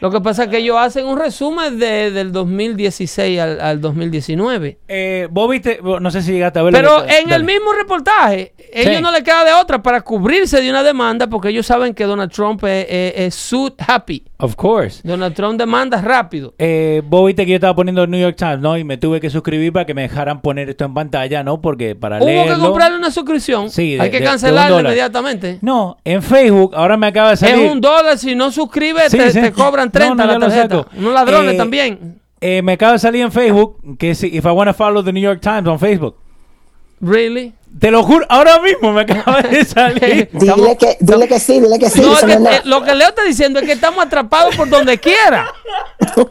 [0.00, 4.78] Lo que pasa es que ellos hacen un resumen de, del 2016 al, al 2019.
[4.88, 6.78] Eh, vos viste, no sé si llegaste a verlo.
[6.78, 9.02] Pero que- en el mismo reportaje, ellos Sí.
[9.02, 12.30] no le queda de otra para cubrirse de una demanda, porque ellos saben que Donald
[12.32, 14.24] Trump es, es- es suit happy.
[14.40, 15.00] Of course.
[15.02, 16.54] Donald Trump demanda rápido.
[16.58, 18.78] Eh, vos viste que yo estaba poniendo el New York Times, ¿no?
[18.78, 21.60] Y me tuve que suscribir para que me dejaran poner esto en pantalla, ¿no?
[21.60, 22.64] Porque para Hubo que leerlo...
[22.66, 23.68] comprarle una suscripción.
[23.68, 25.58] Sí, de- Hay que cancelarla inmediatamente.
[25.60, 27.64] No, en Facebook, ahora me acaba de salir...
[27.66, 29.40] Es un dólar, si no suscribes, Sí, te, sí.
[29.40, 30.86] te cobran 30 No, no, la tarjeta.
[30.96, 32.20] Unos ladrones Eh, también.
[32.40, 35.12] Eh, me acaba de salir en Facebook que si if I want to follow the
[35.12, 36.14] New York Times on Facebook.
[37.00, 37.54] Really?
[37.78, 40.28] Te lo juro, ahora mismo me acaba de salir.
[40.32, 42.00] Dile Estamos- que, dile que sí, dile que sí.
[42.00, 44.98] No, que, no eh, lo que Leo está diciendo es que estamos atrapados por donde
[44.98, 45.46] quiera.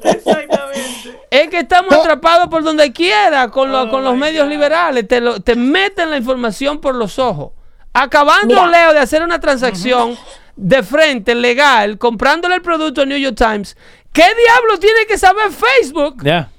[1.29, 4.51] Es que estamos atrapados por donde quiera con, lo- Oh con los medios God.
[4.51, 5.07] liberales.
[5.07, 7.51] Te, lo- te meten la información por los ojos.
[7.93, 8.67] Acabando, Mira.
[8.67, 10.15] Leo, de hacer una transacción
[10.55, 13.75] de frente, legal, comprándole el producto a New York Times.
[14.13, 16.49] ¿Qué diablo tiene que saber Facebook Ya.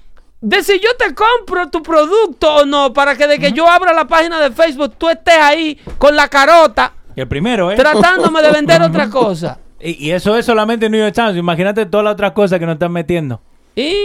[0.40, 2.92] De si yo te compro tu producto o no?
[2.92, 6.28] Para que de que yo abra la página de Facebook, tú estés ahí con la
[6.28, 7.76] carota El primero, ¿eh?
[7.76, 9.58] tratándome de vender otra cosa.
[9.80, 11.36] Y, y eso es solamente New York Times.
[11.36, 13.40] Imagínate todas las otras cosas que nos están metiendo.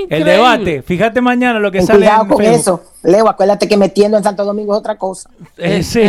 [0.09, 0.81] El debate.
[0.81, 2.59] Fíjate mañana lo que Ten sale cuidado en con Facebook.
[2.59, 2.83] eso.
[3.03, 5.29] Leo, acuérdate que metiendo en Santo Domingo es otra cosa.
[5.57, 6.01] Eh, sí.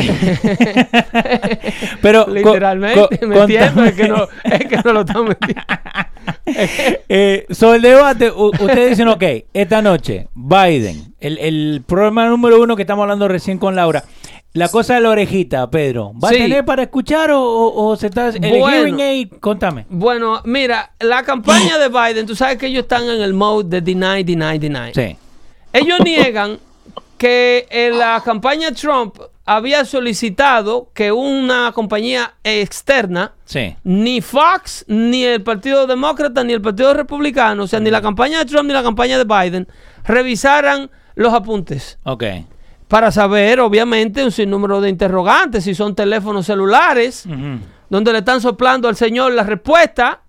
[2.03, 5.63] Pero Literalmente, co- metiendo, es que no, es que no lo están metiendo.
[7.09, 9.23] Eh, sobre el debate, ustedes dicen, ok,
[9.53, 14.05] esta noche, Biden, el, el problema número uno que estamos hablando recién con Laura,
[14.55, 16.37] la cosa de la orejita, Pedro, ¿va Sí.
[16.37, 18.29] a tener para escuchar o, o- o se está...
[18.29, 18.69] El Bueno.
[18.69, 19.85] hearing aid, contame.
[19.91, 23.81] Bueno, mira, la campaña de Biden, tú sabes que ellos están en el mode de
[23.81, 24.93] deny, deny, deny.
[24.95, 25.17] Sí.
[25.73, 26.59] Ellos niegan
[27.19, 33.77] que en la campaña Trump había solicitado que una compañía externa, Sí.
[33.85, 38.39] ni Fox, ni el Partido Demócrata, ni el Partido Republicano, o sea, ni la campaña
[38.39, 39.69] de Trump ni la campaña de Biden,
[40.05, 41.99] revisaran los apuntes.
[42.05, 42.25] Ok.
[42.89, 47.25] Para saber, obviamente, un sinnúmero de interrogantes, si son teléfonos celulares,
[47.89, 50.23] donde le están soplando al señor la respuesta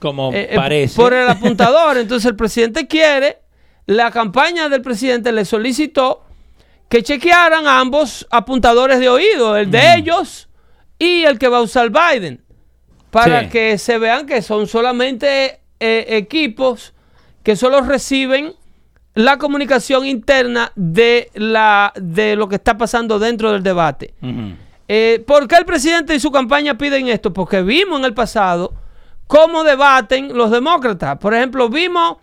[0.00, 0.96] Como eh, eh, parece.
[0.96, 1.96] por el apuntador.
[1.98, 3.38] Entonces el presidente quiere,
[3.86, 6.24] la campaña del presidente le solicitó
[6.88, 10.48] que chequearan ambos apuntadores de oído, el de ellos
[10.98, 12.42] y el que va a usar Biden,
[13.10, 13.48] para Sí.
[13.50, 16.92] que se vean que son solamente eh, equipos
[17.42, 18.54] que solo reciben
[19.14, 24.14] la comunicación interna de, la, de lo que está pasando dentro del debate.
[24.88, 27.32] Eh, ¿Por qué el presidente y su campaña piden esto?
[27.32, 28.72] Porque vimos en el pasado
[29.26, 31.16] cómo debaten los demócratas.
[31.18, 32.16] Por ejemplo, vimos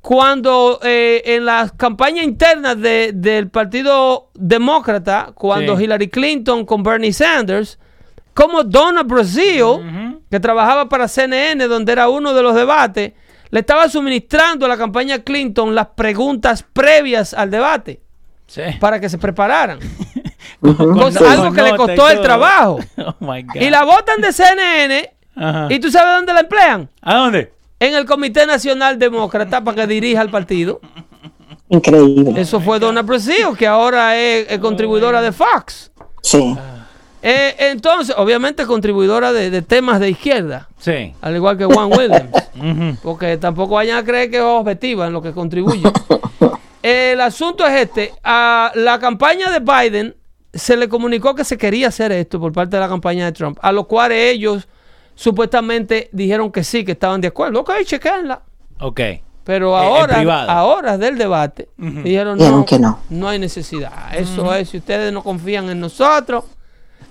[0.00, 5.84] cuando eh, en las campañas internas de- del Partido Demócrata, cuando Sí.
[5.84, 7.78] Hillary Clinton con Bernie Sanders,
[8.34, 13.12] como Donna Brazil, que trabajaba para CNN, donde era uno de los debates,
[13.52, 18.00] le estaba suministrando a la campaña Clinton las preguntas previas al debate
[18.48, 18.62] Sí.
[18.80, 19.78] para que se prepararan.
[20.60, 22.80] Con- Cosa- con algo que le costó el trabajo.
[22.98, 23.54] Oh my God.
[23.60, 25.10] Y la votan de CNN.
[25.36, 25.68] Ajá.
[25.70, 26.88] ¿Y tú sabes dónde la emplean?
[27.00, 27.52] ¿A dónde?
[27.80, 30.80] En el Comité Nacional Demócrata para que dirija el partido.
[31.68, 32.40] Increíble.
[32.40, 35.90] Eso fue Donna Brazil, que ahora es, es contribuidora de Fox.
[36.22, 36.56] Sí.
[37.22, 41.14] Eh, entonces, obviamente contribuidora de, de temas de izquierda, Sí.
[41.22, 42.30] al igual que Juan Williams.
[43.02, 45.82] Porque tampoco vayan a creer que es objetiva en lo que contribuye.
[46.82, 48.12] El asunto es este.
[48.24, 50.16] A la campaña de Biden
[50.52, 53.58] se le comunicó que se quería hacer esto por parte de la campaña de Trump,
[53.62, 54.68] a lo cual ellos
[55.14, 57.60] supuestamente dijeron que sí, que estaban de acuerdo.
[57.60, 58.42] Ok, chequenla.
[58.80, 59.00] Ok.
[59.44, 63.00] Pero ahora, a horas del debate, dijeron Dijeron no, que no.
[63.10, 64.14] no hay necesidad.
[64.16, 66.44] Eso es, si ustedes no confían en nosotros,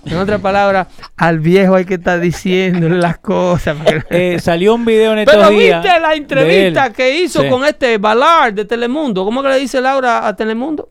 [0.04, 3.76] en otras palabras, al viejo hay que estar diciéndole las cosas.
[4.10, 5.82] Eh, salió un video en estos pero días.
[5.82, 7.48] viste la entrevista que hizo Sí.
[7.48, 9.24] con este Ballard de Telemundo.
[9.24, 10.88] ¿Cómo que le dice Laura a Telemundo?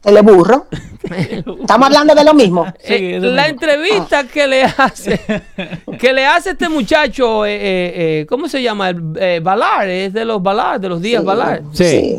[0.00, 0.66] Teleburro.
[1.10, 2.66] Estamos hablando de lo mismo.
[2.84, 3.46] Sí, Eh, la mismo.
[3.62, 5.18] entrevista que le hace,
[5.98, 8.90] que le hace este muchacho, eh, eh, ¿cómo se llama?
[8.90, 11.62] El, eh, Ballard, es de los Ballard, de los días Ballard.
[11.72, 12.16] Sí.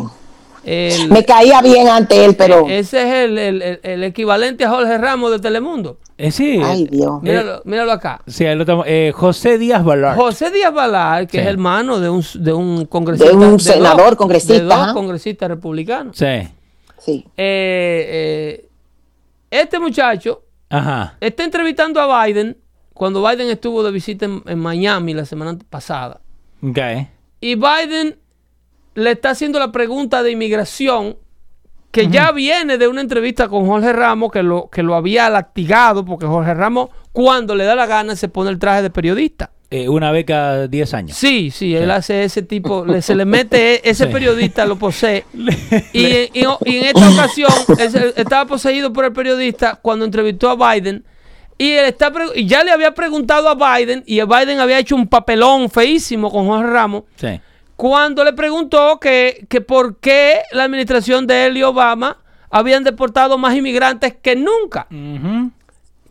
[0.65, 2.67] El- Me caía bien ante él, pero.
[2.67, 5.99] ese es el, el- el- el equivalente a Jorge Ramos de Telemundo.
[6.17, 6.59] Eh, sí.
[6.63, 7.21] Ay, Dios.
[7.21, 8.21] Míralo, míralo acá.
[8.25, 10.17] Sí, ahí lo estamos- eh, José Díaz Balart.
[10.17, 11.43] José Díaz Ballard, que Sí.
[11.43, 13.29] es hermano de un, de un congresista.
[13.29, 16.17] De un dos- senador congresista, De dos congresistas republicanos.
[16.17, 16.47] Sí.
[16.97, 17.25] Sí.
[17.37, 18.69] Eh, eh,
[19.51, 21.15] este muchacho Ajá.
[21.19, 22.57] está entrevistando a Biden
[22.93, 26.21] cuando Biden estuvo de visita en, en Miami la semana pasada.
[26.63, 26.77] Ok.
[27.41, 28.17] Y Biden
[28.95, 31.17] le está haciendo la pregunta de inmigración
[31.91, 36.03] que ya viene de una entrevista con Jorge Ramos que lo, que lo había latigado
[36.03, 39.51] porque Jorge Ramos cuando le da la gana se pone el traje de periodista.
[39.71, 41.17] Eh, una beca 10 años.
[41.17, 44.11] Sí, sí, él hace ese tipo, le- se le mete e- ese Sí.
[44.11, 45.23] periodista, lo posee.
[45.93, 49.79] Y, en- y en- y en esta ocasión él se- estaba poseído por el periodista
[49.81, 51.03] cuando entrevistó a Biden.
[51.57, 55.07] Y, él está y ya le había preguntado a Biden, y Biden había hecho un
[55.07, 57.39] papelón feísimo con Jorge Ramos, Sí.
[57.75, 62.17] Cuando le preguntó que, que por qué la administración de él y Obama
[62.49, 64.87] habían deportado más inmigrantes que nunca.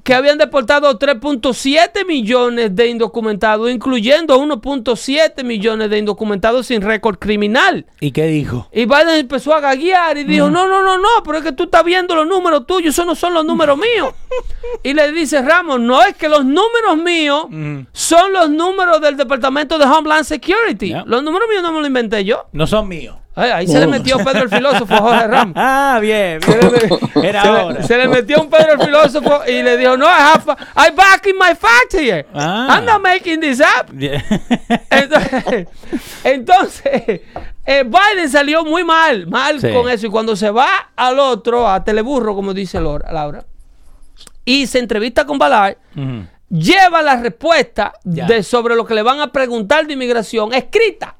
[0.05, 7.87] Que habían deportado 3.7 millones de indocumentados, incluyendo 1.7 millones de indocumentados sin récord criminal.
[8.01, 8.69] ¿Y qué dijo?
[8.71, 11.65] Y Biden empezó a gaguear y dijo, no, no, no, no, pero es que tú
[11.65, 14.13] estás viendo los números tuyos, esos no son los números míos.
[14.83, 17.47] y le dice Ramos, no es que los números míos
[17.93, 20.95] son los números del Departamento de Homeland Security.
[21.07, 22.47] Los números míos no me los inventé yo.
[22.53, 23.17] No son míos.
[23.37, 25.55] Ay, ahí se le metió Pedro el filósofo a Jorge Ramos.
[25.59, 26.41] Ah, bien.
[26.41, 27.01] Se le, bien.
[27.25, 27.83] Era se le- ahora.
[27.83, 31.37] se le metió un Pedro el filósofo y le dijo, no, I have, I backing
[31.37, 32.27] my facts here.
[32.33, 32.69] Ah.
[32.77, 33.91] I'm not making this up.
[34.91, 35.67] Entonces,
[36.25, 37.21] entonces,
[37.67, 39.73] eh, Biden salió muy mal, mal Sí.
[39.73, 40.07] con eso.
[40.07, 43.45] Y cuando se va al otro, a Teleburro, como dice Laura,
[44.45, 46.27] y se entrevista con Ballard, Ujú.
[46.51, 51.17] lleva la respuesta de sobre lo que le van a preguntar de inmigración escrita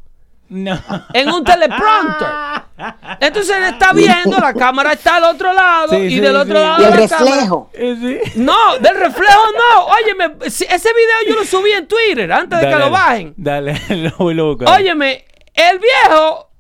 [0.49, 0.79] No.
[1.15, 2.29] en un teleprompter.
[3.21, 6.39] Entonces él está viendo, la cámara está al otro lado Sí, y sí, del sí.
[6.39, 7.71] otro lado Y el la reflejo.
[7.73, 8.33] Eh.
[8.37, 9.87] No, del reflejo no.
[9.87, 13.35] Óyeme, ese video yo lo subí en Twitter antes de que lo bajen.
[13.37, 14.69] Dale, lo voy a buscar.
[14.69, 16.51] Óyeme, el viejo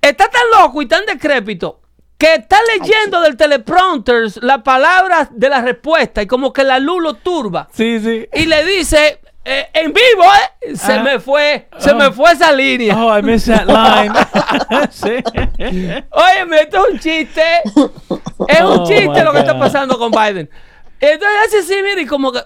[0.00, 1.80] está tan loco y tan decrépito
[2.18, 7.02] que está leyendo del teleprompter las palabras de la respuesta y como que la luz
[7.02, 7.68] lo turba.
[7.72, 8.28] Sí, sí.
[8.32, 10.24] Y le dice, eh, en vivo,
[10.60, 10.76] ¿eh?
[10.76, 11.02] Se Ah.
[11.02, 11.94] me fue, se Ah.
[11.94, 12.96] me fue esa línea.
[12.96, 14.12] Oh, I missed that line.
[14.90, 15.22] sí.
[16.10, 17.42] Óyeme, esto es un chiste.
[18.48, 20.48] Es un Oh, chiste lo que está pasando con Biden.
[21.00, 22.40] Entonces hace así, mira, y como que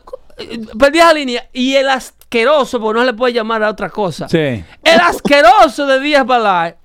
[0.78, 1.48] perdí esa línea.
[1.52, 4.28] Y el asqueroso, porque no le puede llamar a otra cosa.
[4.28, 4.64] Sí.
[4.82, 6.76] El asqueroso de Díaz Balart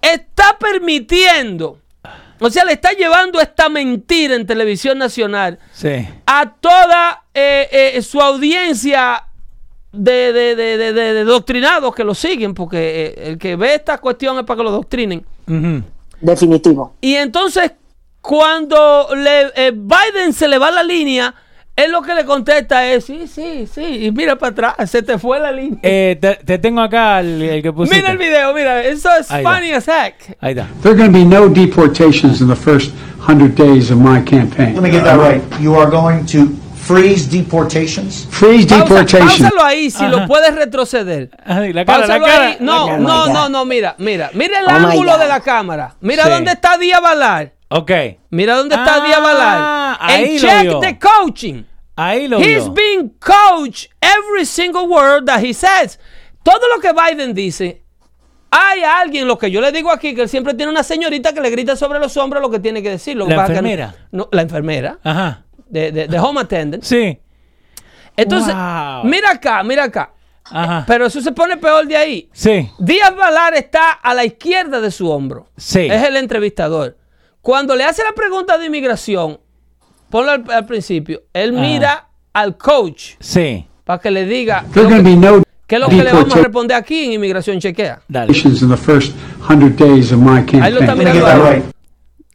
[0.00, 1.78] está permitiendo,
[2.40, 6.08] o sea, le está llevando esta mentira en televisión nacional Sí.
[6.26, 9.24] a toda eh, eh, su audiencia
[9.92, 12.78] de, de- de- de- de- de doctrinados que lo siguen, porque
[13.16, 15.24] eh, el que ve esta cuestión es para que lo doctrinen.
[15.46, 15.82] Ujú.
[16.20, 16.94] Definitivo.
[17.00, 17.72] Y entonces,
[18.20, 21.34] cuando le, eh, Biden se le va la línea,
[21.74, 25.18] él lo que le contesta es, sí, sí, sí, y mira para atrás, se te
[25.18, 25.78] fue la línea.
[25.82, 27.96] Eh, te, te tengo acá el, el que pusiste.
[27.96, 30.36] mira el video, mira, eso es Ahí funny as heck.
[30.40, 30.68] Ahí está.
[30.82, 32.92] There are going to be no deportations in the first
[33.26, 34.74] 100 days of my campaign.
[34.74, 35.42] Let me get that right.
[35.60, 36.48] You are going to
[36.82, 38.26] freeze deportations?
[38.30, 39.28] Freeze Pausa- deportation.
[39.28, 40.08] Páusalo ahí si Ajá.
[40.08, 41.30] lo puedes retroceder.
[41.44, 42.46] Ay, la cara, la Páusalo cara.
[42.48, 42.56] ahí.
[42.60, 44.30] No, no, no, no, mira, mira.
[44.34, 45.94] Mira el Oh ángulo de la cámara.
[46.00, 46.30] Mira Sí.
[46.30, 47.52] dónde está Díaz Balar.
[47.68, 47.90] Ok.
[48.30, 49.96] Mira dónde está Ah, Díaz Balar.
[50.00, 50.80] ahí En lo check vio.
[50.80, 51.62] the coaching.
[51.96, 52.72] Ahí lo He's vio.
[52.72, 55.98] being coached every single word that he says.
[56.42, 57.82] Todo lo que Biden dice,
[58.50, 61.40] hay alguien, lo que yo le digo aquí, que él siempre tiene una señorita que
[61.40, 63.16] le grita sobre los hombros lo que tiene que decir.
[63.16, 63.94] Lo La pasa que no- enfermera.
[64.10, 64.98] no, la enfermera.
[65.04, 65.42] Ajá.
[65.72, 66.82] De, de- de home attendant.
[66.84, 67.18] Sí.
[68.16, 69.04] Entonces, Wow.
[69.04, 70.12] mira acá, mira acá.
[70.44, 70.84] Ajá.
[70.86, 72.28] Pero eso se pone peor de ahí.
[72.32, 72.68] Sí.
[72.78, 75.48] Díaz Balar está a la izquierda de su hombro.
[75.56, 75.80] Sí.
[75.90, 76.98] Es el entrevistador.
[77.40, 79.40] Cuando le hace la pregunta de inmigración,
[80.10, 83.66] ponlo al, al principio, él mira al coach Sí.
[83.84, 86.12] para que le diga qué es lo que- be no qué es lo que le
[86.12, 88.02] vamos a responder aquí en inmigración chequea.
[88.08, 88.30] Dale.
[88.36, 89.14] in the first
[89.48, 91.50] 100 days of my Ahí lo está mirando.
[91.50, 91.64] right.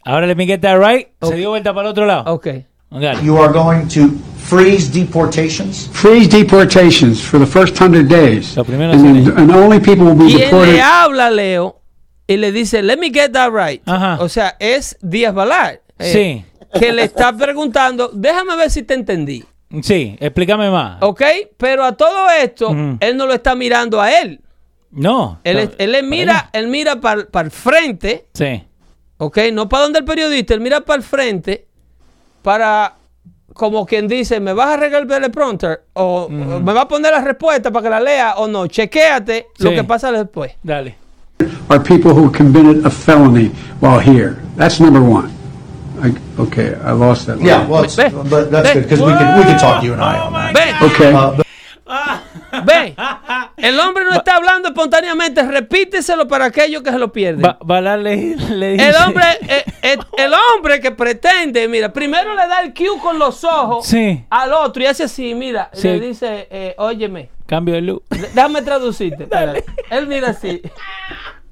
[0.03, 1.09] Ahora le right.
[1.19, 1.29] Ok.
[1.31, 2.33] Se dio vuelta para el otro lado.
[2.33, 2.47] Ok.
[2.89, 3.21] Dale.
[3.23, 5.87] You are going to freeze deportations?
[5.91, 8.55] Freeze deportations for the first 100 days.
[8.55, 10.73] Lo primero and, es- then- and only people will be Quien deported.
[10.73, 11.81] le habla Leo
[12.27, 13.81] y le dice, let me get that right.
[13.85, 14.17] Ajá.
[14.21, 15.81] O sea, es Díaz Balar.
[15.99, 16.79] eh, Sí.
[16.79, 19.43] Que le está preguntando, déjame ver si te entendí.
[19.81, 20.15] Sí.
[20.19, 20.97] Explícame más.
[21.01, 21.21] ¿Ok?
[21.57, 22.97] Pero a todo esto, Ujú.
[22.99, 24.41] él no lo está mirando a él.
[24.91, 25.39] No.
[25.43, 25.71] Él, No.
[25.77, 28.63] él mira, él mira para el frente, Sí.
[29.17, 29.37] ¿ok?
[29.51, 31.66] No para donde el periodista, él mira para el frente
[32.47, 32.93] para,
[33.53, 35.81] como quien dice, ¿me vas a regalar el teleprompter?
[35.95, 38.67] O me va a poner la respuesta para que la lea o no.
[38.67, 39.75] Chequéate lo Sí.
[39.75, 40.53] que pasa después.
[40.63, 40.95] Dale.
[41.69, 44.37] are people who committed a felony while here.
[44.55, 45.29] That's number one.
[46.01, 47.37] I, okay, I lost that.
[47.41, 47.83] Yeah, well,
[48.29, 50.81] but that's good because we can we can talk you and I on that.
[50.81, 51.11] Okay.
[51.13, 51.43] Uh,
[52.65, 52.95] ven.
[53.57, 57.43] El hombre no está hablando espontáneamente, repíteselo para aquellos que se lo pierden.
[57.45, 58.89] Va, Balar le, le dice.
[58.89, 63.17] El hombre, eh, eh, el hombre que pretende, mira, primero le da el cue con
[63.19, 64.25] los ojos Sí.
[64.29, 65.87] al otro y hace así, mira, Sí.
[65.87, 68.01] le dice, eh, óyeme, Cambio de luz.
[68.09, 69.27] déjame traducirte.
[69.89, 70.61] Él mira así.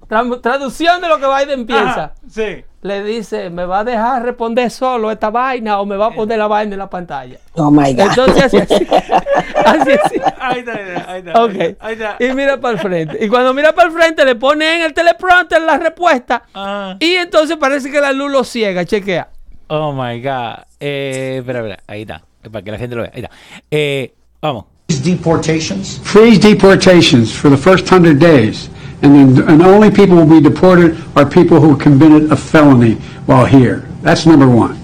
[0.10, 2.14] Tra- traducción de lo que Biden piensa.
[2.30, 2.64] Sí.
[2.86, 6.38] Le dice, ¿me va a dejar responder solo esta vaina o me va a poner
[6.38, 7.40] la vaina en la pantalla?
[7.54, 8.10] Oh my God.
[8.10, 8.58] Entonces así.
[8.58, 8.76] así.
[10.40, 11.44] Ahí está, ahí está.
[11.44, 11.78] Ok.
[11.80, 12.18] Ahí está.
[12.20, 13.26] Y mira para el frente.
[13.26, 16.44] Y cuando mira para el frente le pone en el teleprompter la respuesta.
[16.54, 16.96] Ah.
[17.00, 18.86] Y entonces parece que la luz lo ciega.
[18.86, 19.30] Chequea.
[19.66, 20.66] Oh my God.
[20.80, 21.80] Eh, espera, espera.
[21.88, 22.22] Ahí está.
[22.52, 23.12] Para que la gente lo vea.
[23.16, 23.36] Ahí está.
[23.72, 24.66] Eh, vamos.
[25.06, 25.98] Freeze deportations?
[26.00, 28.70] Freeze deportations for the first 100 days.
[29.02, 32.94] And then and only people will be deported are people who committed a felony
[33.28, 33.84] while here.
[34.02, 34.80] That's number one.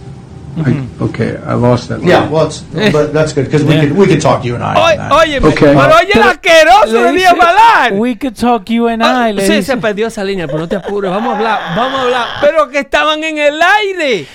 [0.58, 2.04] I, okay, I lost that.
[2.04, 2.60] Yeah, well, it's,
[2.92, 3.86] but that's good because we Yeah.
[3.88, 5.12] can we can talk you and I Oye, on that.
[5.12, 5.60] óyeme, Ok.
[5.60, 7.94] pero oye el asqueroso Le de Díaz dice, Balar.
[7.94, 9.34] We could talk you and Ah, I.
[9.34, 9.64] le sí, dice.
[9.64, 11.10] se perdió esa línea, pero no te apures.
[11.10, 12.26] Vamos a hablar, vamos a hablar.
[12.42, 14.28] Pero que estaban en el aire.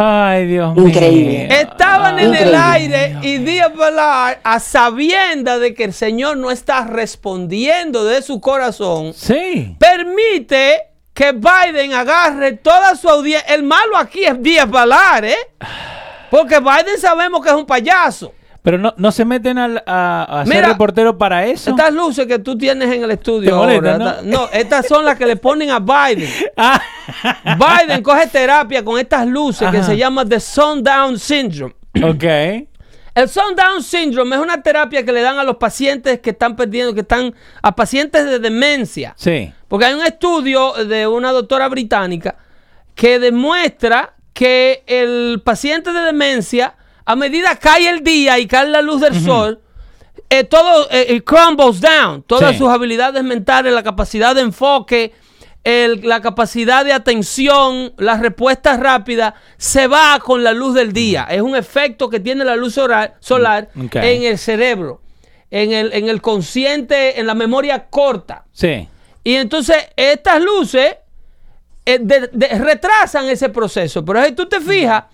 [0.00, 1.48] Ay, Dios Increíble.
[1.48, 1.56] mío.
[1.58, 6.84] Estaban en el aire y Díaz Balar, a sabienda de que el Señor no está
[6.84, 9.74] respondiendo de su corazón, Sí.
[9.80, 10.82] permite
[11.12, 13.52] que Biden agarre toda su audiencia.
[13.52, 15.36] El malo aquí es Díaz Balar, ¿eh?
[16.30, 18.32] Porque Biden sabemos que es un payaso.
[18.62, 21.70] Pero no, no se meten al- a, a ser reportero para eso.
[21.70, 24.10] Estas luces que tú tienes en el estudio Te molesta, ahora, ¿no?
[24.10, 26.28] esta- no, estas son las que le ponen a Biden.
[26.56, 26.80] Ah.
[27.56, 31.74] Biden coge terapia con estas luces que se llama The Sundown Syndrome.
[32.02, 32.24] ok.
[33.14, 36.94] El Sundown Syndrome es una terapia que le dan a los pacientes que están perdiendo,
[36.94, 39.14] que están a pacientes de demencia.
[39.16, 39.52] Sí.
[39.66, 42.36] Porque hay un estudio de una doctora británica
[42.94, 46.74] que demuestra que el paciente de demencia,
[47.10, 49.62] a medida cae el día y cae la luz del sol,
[50.28, 52.22] eh, todo eh, crumbles down.
[52.22, 52.58] Todas Sí.
[52.58, 55.14] sus habilidades mentales, la capacidad de enfoque,
[55.64, 61.26] el- la capacidad de atención, las respuestas rápidas, se va con la luz del día.
[61.30, 63.96] Es un efecto que tiene la luz solar, solar Ok.
[63.96, 65.00] en el cerebro,
[65.50, 68.44] en el, en el consciente, en la memoria corta.
[68.52, 68.86] Sí.
[69.24, 70.94] Y entonces estas luces
[71.86, 74.04] eh, de- de- retrasan ese proceso.
[74.04, 75.04] Pero si tú te fijas,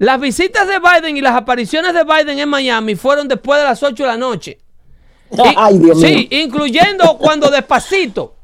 [0.00, 3.82] las visitas de Biden y las apariciones de Biden en Miami fueron después de las
[3.82, 4.58] 8 de la noche.
[5.30, 6.40] Y- Ay, Dios sí, mío.
[6.42, 8.34] incluyendo cuando despacito.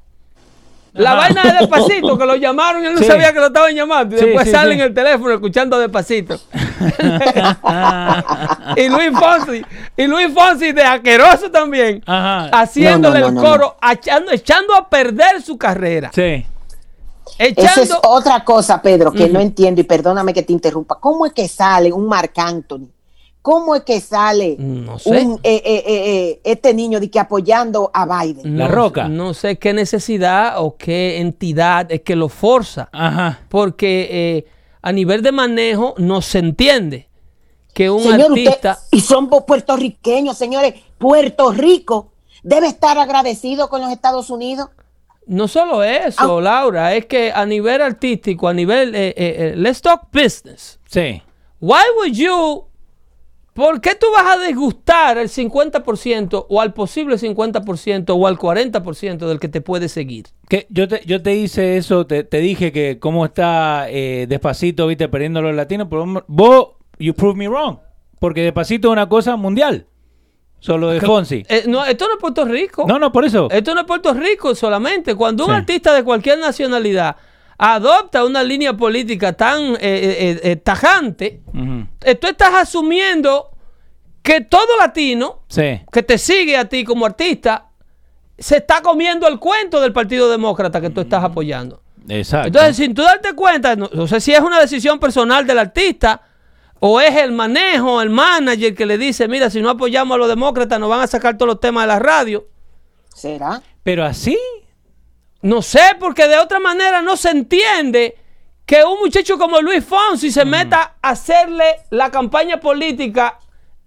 [0.92, 3.06] La vaina de despacito, que lo llamaron y él no Sí.
[3.06, 4.16] sabía que lo estaban llamando.
[4.16, 4.80] Y Sí, después sí, sale sí.
[4.80, 6.38] en el teléfono escuchando despacito.
[8.76, 9.62] y Luis Fonsi,
[9.96, 12.48] y Luis Fonsi de asqueroso también, Ajá.
[12.60, 16.10] haciéndole No, no, no, el no, coro, echando, echando a perder su carrera.
[16.14, 16.46] Sí.
[17.38, 18.00] Esa es Echando.
[18.08, 20.98] otra cosa, Pedro, que no entiendo y perdóname que te interrumpa.
[21.00, 22.88] ¿Cómo es que sale un Marc Anthony?
[23.42, 25.10] ¿Cómo es que sale No sé.
[25.10, 28.58] un, eh, eh, eh, eh, este niño de que apoyando a Biden?
[28.58, 29.08] La no- Roca.
[29.08, 32.88] No sé qué necesidad o qué entidad es que lo forza.
[32.92, 33.40] Ajá.
[33.48, 34.46] Porque eh,
[34.82, 37.08] a nivel de manejo no se entiende.
[37.72, 38.78] que un Señor, usted- artista...
[38.90, 40.74] y son pu- puertorriqueños, señores.
[40.98, 42.12] Puerto Rico
[42.42, 44.70] debe estar agradecido con los Estados Unidos.
[45.26, 46.40] No solo eso, Ah.
[46.40, 48.94] Laura, es que a nivel artístico, a nivel...
[48.94, 50.78] eh, eh, eh, let's talk business.
[50.86, 51.20] Sí.
[51.60, 52.64] Why would you...
[53.52, 59.26] ¿Por qué tú vas a disgustar al 50% o al posible 50% o al 40%
[59.26, 60.26] del que te puede seguir?
[60.46, 64.86] Que yo te, yo te hice eso, te, te dije que cómo está eh, despacito,
[64.86, 66.66] viste, perdiendo los latinos, pero vos,
[66.98, 67.78] you prove me wrong.
[68.20, 69.86] Porque despacito es una cosa mundial.
[70.60, 71.44] Solo de Fonsi.
[71.48, 72.84] Eh, no, esto no es Puerto Rico.
[72.88, 73.48] No, no, por eso.
[73.50, 75.14] Esto no es Puerto Rico solamente.
[75.14, 75.56] Cuando un Sí.
[75.56, 77.16] artista de cualquier nacionalidad
[77.58, 81.40] adopta una línea política tan eh, eh, eh, tajante,
[82.20, 83.50] tú estás asumiendo
[84.22, 85.80] que todo latino Sí.
[85.92, 87.66] que te sigue a ti como artista
[88.38, 91.80] se está comiendo el cuento del Partido Demócrata que tú estás apoyando.
[92.08, 92.48] Exacto.
[92.48, 96.20] Entonces, sin tú darte cuenta, no, no sé si es una decisión personal del artista
[96.80, 100.28] o es el manejo, el manager que le dice, mira, si no apoyamos a los
[100.28, 102.46] demócratas nos van a sacar todos los temas de la radio.
[103.14, 103.62] ¿Será?
[103.86, 104.36] pero así.
[105.42, 108.16] No sé, porque de otra manera no se entiende
[108.64, 113.38] que un muchacho como Luis Fonsi se meta a hacerle la campaña política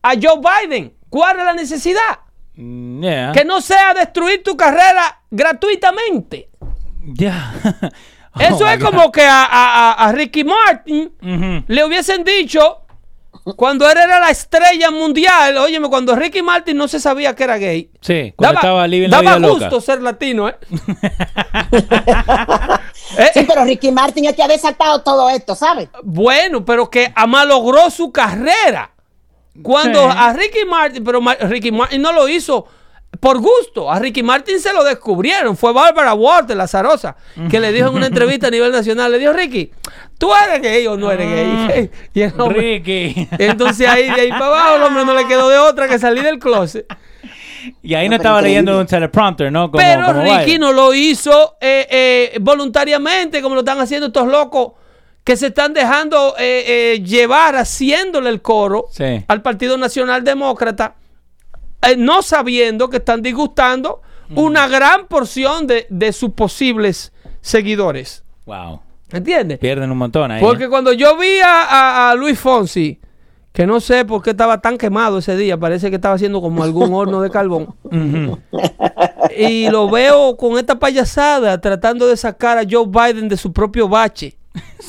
[0.01, 0.95] a Joe Biden.
[1.09, 2.19] ¿Cuál es la necesidad?
[2.55, 3.31] mm, yeah.
[3.33, 6.49] Que no sea destruir tu carrera gratuitamente.
[7.01, 7.53] Ya.
[8.55, 8.85] Eso my es God.
[8.91, 11.11] como que a, a- a- Ricky Martin
[11.67, 12.77] le hubiesen dicho
[13.55, 17.57] cuando él era la estrella mundial, óyeme, cuando Ricky Martin no se sabía que era
[17.57, 17.89] gay.
[18.01, 19.81] Sí, cuando estaba living la daba vida gusto loca.
[19.81, 20.55] ser latino, ¿eh?
[23.17, 25.89] Eh, Sí, pero Ricky Martin es que ha desatado todo esto, ¿sabes?
[26.03, 28.91] Bueno, pero que amalogró su carrera.
[29.63, 30.15] Cuando Sí.
[30.17, 32.65] a Ricky Martin, pero Ricky Martin no lo hizo
[33.19, 33.91] por gusto.
[33.91, 35.57] A Ricky Martin se lo descubrieron.
[35.57, 37.15] Fue Bárbara Walter, la zarosa,
[37.49, 39.71] que le dijo en una entrevista a nivel nacional, le dijo, Ricky,
[40.17, 41.91] ¿tú eres gay o no eres gay?
[42.13, 43.27] Y el hombre- Ricky.
[43.39, 46.23] entonces ahí de ahí para abajo el hombre no le quedó de otra que salir
[46.23, 46.85] del closet.
[47.83, 49.69] y ahí no, estaba leyendo un teleprompter, ¿no?
[49.69, 54.27] Como- Pero como Ricky no lo hizo eh, eh, voluntariamente, como lo están haciendo estos
[54.27, 54.73] locos
[55.25, 56.63] que se están dejando eh,
[56.95, 59.23] eh, llevar haciéndole el coro Sí.
[59.27, 60.95] al Partido Nacional Demócrata,
[61.81, 64.01] eh, no sabiendo que están disgustando
[64.35, 67.11] una gran porción de, de sus posibles
[67.41, 68.23] seguidores.
[68.45, 68.79] Wow.
[69.11, 69.57] ¿Entiendes?
[69.57, 70.39] Pierden un montón ahí.
[70.41, 70.69] Porque ¿eh?
[70.69, 72.99] cuando yo vi a, a- a Luis Fonsi,
[73.51, 76.61] que no sé por qué estaba tan quemado ese día, parece que estaba haciendo como
[76.63, 77.73] algún horno de carbón.
[79.35, 83.87] Y lo veo con esta payasada tratando de sacar a Joe Biden de su propio
[83.87, 84.37] bache.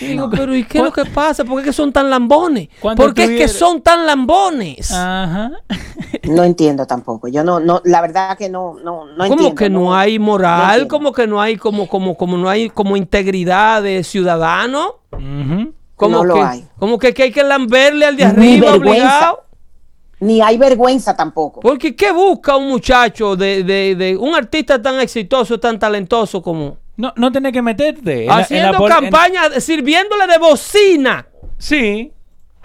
[0.00, 1.44] Y Digo, pero ¿y qué es lo que pasa?
[1.44, 2.68] ¿Por qué es que son tan lambones?
[2.80, 4.90] ¿Cuánto ¿Por qué es que son tan lambones?
[4.92, 5.52] Ajá.
[6.24, 7.28] No entiendo tampoco.
[7.28, 9.54] Yo no, no, la verdad que no, no, no como entiendo.
[9.54, 13.82] que no, hay moral, como que no hay como como como no hay como integridad
[13.82, 15.72] de ciudadano, Ujú.
[15.94, 16.64] como No lo que hay.
[16.78, 19.02] como que, que hay que lamberle al de Ni arriba vergüenza.
[19.32, 19.42] obligado.
[20.18, 21.60] Ni hay vergüenza tampoco.
[21.60, 26.78] Porque ¿qué busca un muchacho de, de- de un artista tan exitoso, tan talentoso como
[26.96, 28.22] No, no tenés que meterte.
[28.22, 31.26] en la- en la haciendo en- campaña, sirviéndole de bocina?
[31.58, 32.12] Sí,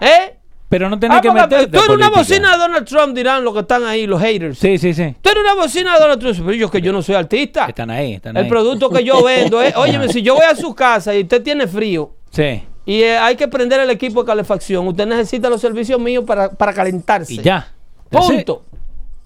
[0.00, 0.36] ¿Eh?
[0.68, 1.66] pero no tenés Ah, que meterte.
[1.66, 4.58] tú eres una bocina de Donald Trump, dirán los que están ahí, los haters.
[4.58, 5.14] Sí, sí, sí.
[5.20, 6.36] Tú eres una bocina de Donald Trump.
[6.46, 7.66] Pero yo que yo no soy artista.
[7.66, 8.48] Están ahí, están El ahí.
[8.48, 11.66] producto que yo vendo es, óyeme, si yo voy a su casa y usted tiene
[11.66, 12.62] frío Sí.
[12.86, 16.50] y eh, hay que prender el equipo de calefacción, usted necesita los servicios míos para,
[16.50, 17.34] para calentarse.
[17.34, 17.68] Y ya.
[18.08, 18.64] Punto.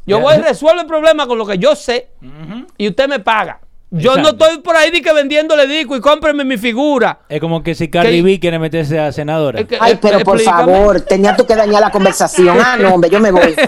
[0.05, 0.23] Yo Ya.
[0.23, 2.09] voy a resolver el problema con lo que yo sé
[2.77, 3.61] y usted me paga.
[3.91, 7.21] Yo no estoy por ahí de que vendiéndole disco y cómpreme mi figura.
[7.29, 8.21] Es como que si Cardi.
[8.21, 9.61] B quiere meterse a senadora.
[9.61, 10.73] Es que- Ay, eh, pero por explícame.
[10.73, 12.59] favor, tenía tú que dañar la conversación.
[12.61, 13.55] Ah, no, hombre, yo me voy.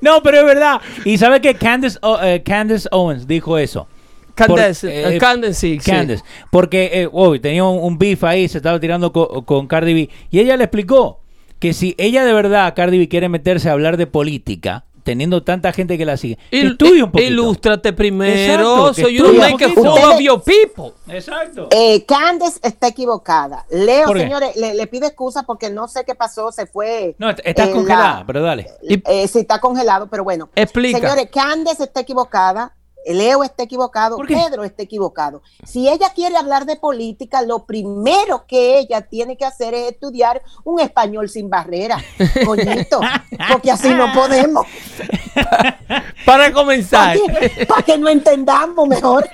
[0.00, 0.80] No, pero es verdad.
[1.04, 3.88] Y sabe que Candace, O- eh, Candace Owens dijo eso.
[4.34, 5.90] Candace, Por- eh, Candace, sí, sí.
[5.90, 6.22] Candace.
[6.50, 10.10] Porque eh, oh, tenía un, un beef ahí, se estaba tirando co- con Cardi B.
[10.30, 11.20] Y ella le explicó
[11.58, 15.72] que si ella de verdad, Cardi B, quiere meterse a hablar de política, teniendo tanta
[15.72, 17.18] gente que la sigue, Il- un poquito.
[17.30, 18.30] Ilústrate primero.
[18.90, 20.92] Exacto, so you un make a fool of your people.
[21.08, 21.68] Exacto.
[21.70, 23.64] Eh, Candace está equivocada.
[23.70, 27.16] Leo, señores, le, le pido excusa porque no sé qué pasó, se fue.
[27.18, 28.66] No, est- estás eh, congelada, la- pero dale.
[28.82, 30.50] Eh, sí, está congelado, pero bueno.
[30.54, 30.98] Explica.
[30.98, 32.74] Señores, Candace está equivocada.
[33.06, 34.18] Leo está equivocado.
[34.18, 35.42] Pedro está equivocado.
[35.64, 40.42] Si ella quiere hablar de política, lo primero que ella tiene que hacer es estudiar
[40.64, 41.96] un español sin barrera,
[42.44, 43.00] coñito,
[43.50, 44.66] porque así no podemos.
[46.26, 47.16] Para comenzar.
[47.26, 49.26] Para que, pa' que no entendamos mejor.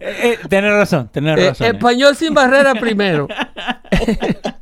[0.00, 1.66] Eh, eh, tenés razón, tenés Eh, razón.
[1.66, 1.70] eh.
[1.70, 3.28] español sin barrera primero.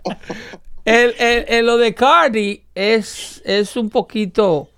[0.84, 4.68] el, el- el- lo de Cardi es, es un poquito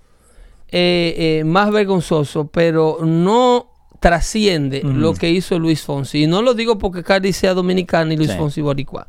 [0.69, 3.72] eh, eh, más vergonzoso, pero no
[4.03, 6.23] trasciende lo que hizo Luis Fonsi.
[6.23, 8.37] Y no lo digo porque Cardi sea dominicana y Luis Sí.
[8.37, 9.07] Fonsi boricua,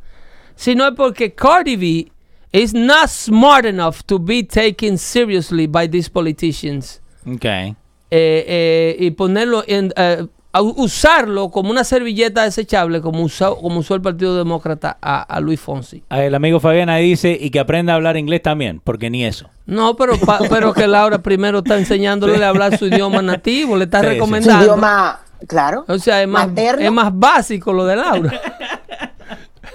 [0.55, 2.11] sino es porque Cardi B
[2.53, 7.01] is not smart enough to be taken seriously by these politicians.
[7.25, 7.43] Ok.
[7.43, 7.75] Eh,
[8.11, 13.93] eh, y ponerlo en eh, a usarlo como una servilleta desechable como usó, como usó
[13.95, 16.03] el Partido Demócrata a, a Luis Fonsi.
[16.09, 19.49] El amigo Fabián ahí dice y que aprenda a hablar inglés también, porque ni eso.
[19.65, 23.83] No, pero, pa- pero que Laura primero está enseñándole a hablar su idioma nativo, le
[23.85, 24.09] está Sí, sí.
[24.09, 24.63] Su recomendando.
[24.65, 25.83] idioma, claro.
[25.87, 28.41] O sea, es más, es más básico lo de Laura.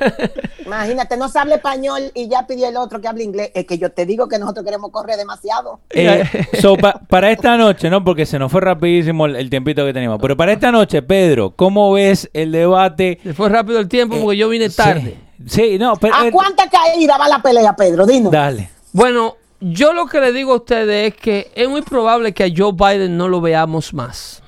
[0.66, 3.50] Imagínate, no se habla español y ya pidió el otro que hable inglés.
[3.54, 5.80] Es que yo te digo que nosotros queremos correr demasiado.
[5.90, 6.24] Eh,
[6.60, 8.04] so, pa- para esta noche, ¿no?
[8.04, 10.18] Porque se nos fue rapidísimo el, el tiempito que teníamos.
[10.20, 13.18] Pero para esta noche, Pedro, ¿cómo ves el debate?
[13.22, 15.16] Se fue rápido el tiempo porque yo vine tarde.
[15.46, 16.14] Sí, sí, no, pero...
[16.14, 18.06] ¿A cuánta caída va la pelea, Pedro?
[18.06, 18.30] Dinos.
[18.30, 18.70] Dale.
[18.92, 22.48] Bueno, yo lo que le digo a ustedes es que es muy probable que a
[22.54, 24.42] Joe Biden no lo veamos más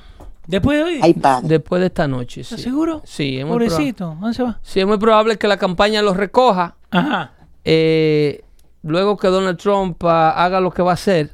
[0.46, 1.00] Después de hoy.
[1.02, 1.14] Ay,
[1.44, 2.40] después de esta noche.
[2.42, 3.00] ¿Estás Sí, seguro?
[3.04, 3.68] Sí, es muy probable.
[3.70, 4.58] Pobrecito, ¿dónde se va?
[4.62, 6.76] Sí, es muy probable que la campaña lo recoja.
[6.90, 7.32] Ajá.
[7.64, 8.42] eh,
[8.82, 11.30] luego que Donald Trump ah, haga lo que va a hacer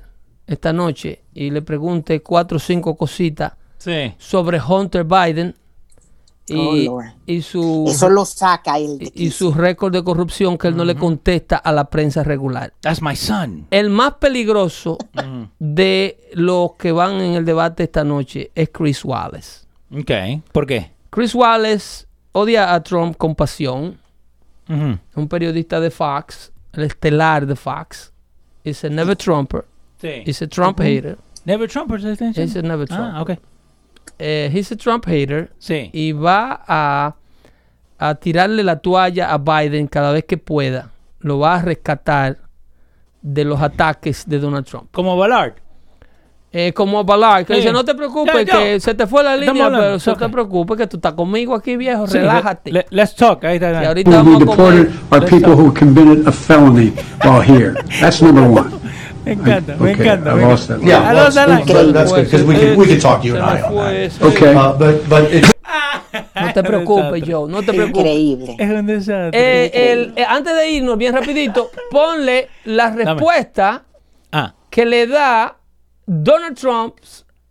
[0.46, 4.14] esta noche y le pregunte cuatro o cinco cositas Sí.
[4.18, 5.54] sobre Hunter Biden
[6.56, 7.06] y, Lord.
[7.26, 8.98] y su Eso lo saca él.
[8.98, 12.22] de y, y su récord de corrupción que él no le contesta a la prensa
[12.22, 12.72] regular.
[12.80, 13.66] That's my son.
[13.70, 14.98] El más peligroso
[15.58, 19.66] de los que van en el debate esta noche es Chris Wallace.
[19.92, 20.10] Ok.
[20.52, 20.90] ¿Por qué?
[21.10, 23.98] Chris Wallace odia a Trump con pasión.
[24.68, 28.12] Es un periodista de Fox, el estelar de Fox.
[28.64, 29.64] Es a never Trumper.
[29.98, 30.22] Sí.
[30.26, 31.16] He's a Trump hater.
[31.46, 32.42] Never Trump, ¿se está diciendo?
[32.42, 33.12] He's a never Trump.
[33.14, 33.30] Ah, ok.
[34.18, 35.50] Eh, he's a Trump hater.
[35.58, 35.90] Sí.
[35.92, 37.14] Y va a,
[37.98, 40.90] a tirarle la toalla a Biden cada vez que pueda.
[41.20, 42.38] Lo va a rescatar
[43.22, 44.88] de los ataques de Donald Trump.
[44.92, 45.54] Como Ballard.
[46.50, 47.60] Eh, como Ballard, que Sí.
[47.60, 48.58] dice, no te preocupes, ya.
[48.58, 50.18] que se te fue la línea, pero no ok.
[50.18, 52.72] te preocupes, que tú estás conmigo aquí, viejo, Sí, relájate.
[52.72, 53.44] le- let's talk.
[53.44, 53.82] Ahí está.
[53.82, 54.90] y ahorita vamos a comer.
[55.10, 56.92] are people who committed a felony
[57.22, 57.74] while here.
[58.00, 58.70] That's number one.
[59.28, 60.30] Me encanta, me Okay, encanta.
[60.30, 60.80] I me lost encanta.
[60.80, 60.88] that.
[60.88, 61.66] Yeah, I well, lost that line.
[61.66, 63.72] but that's good because we can we can talk you Se and me I on
[63.72, 64.12] fue, that.
[64.12, 64.54] se- Okay.
[64.54, 65.44] Uh, but but it,
[66.40, 67.98] No te preocupes, Joe, no te preocupes.
[68.06, 68.56] Increíble.
[68.58, 69.30] Es un desastre.
[69.66, 73.84] Eh, el- eh, antes de irnos, bien rapidito, ponle la respuesta
[74.32, 75.56] ah, que le da
[76.06, 76.94] Donald Trump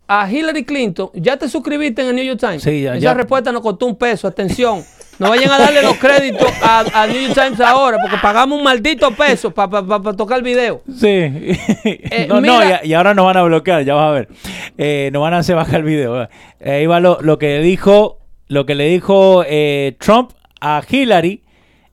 [0.08, 1.10] a Hillary Clinton.
[1.14, 2.62] ¿Ya te suscribiste en el New York Times?
[2.62, 3.14] Sí, ya- Esa ya.
[3.14, 4.26] respuesta nos costó un peso.
[4.26, 4.82] Atención.
[5.18, 9.10] No vayan a darle los créditos a, a New Times ahora porque pagamos un maldito
[9.12, 9.68] peso para
[10.16, 10.82] tocar el video.
[10.96, 11.28] sí.
[12.28, 14.28] no, no, mira- y, y ahora nos van a bloquear, ya vas a ver.
[14.76, 16.22] Eh, nos van a hacer bajar el video.
[16.22, 16.28] Eh,
[16.64, 21.42] Ahí va lo, lo que dijo, lo que le dijo eh, Trump a Hillary.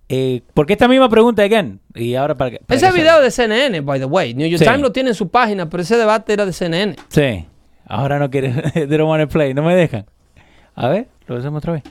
[0.08, 1.80] eh, porque esta misma pregunta, again.
[1.96, 2.58] Y ahora para que.
[2.60, 4.34] para Ese que video de CNN, by the way.
[4.36, 4.66] New York Sí.
[4.66, 6.96] Times lo tiene en su página, pero ese debate era de CNN.
[7.08, 7.46] Sí.
[7.88, 8.50] Ahora no quiere.
[8.74, 9.54] They don't want to play.
[9.56, 10.06] No me dejan.
[10.76, 11.84] A ver, lo hacemos otra vez.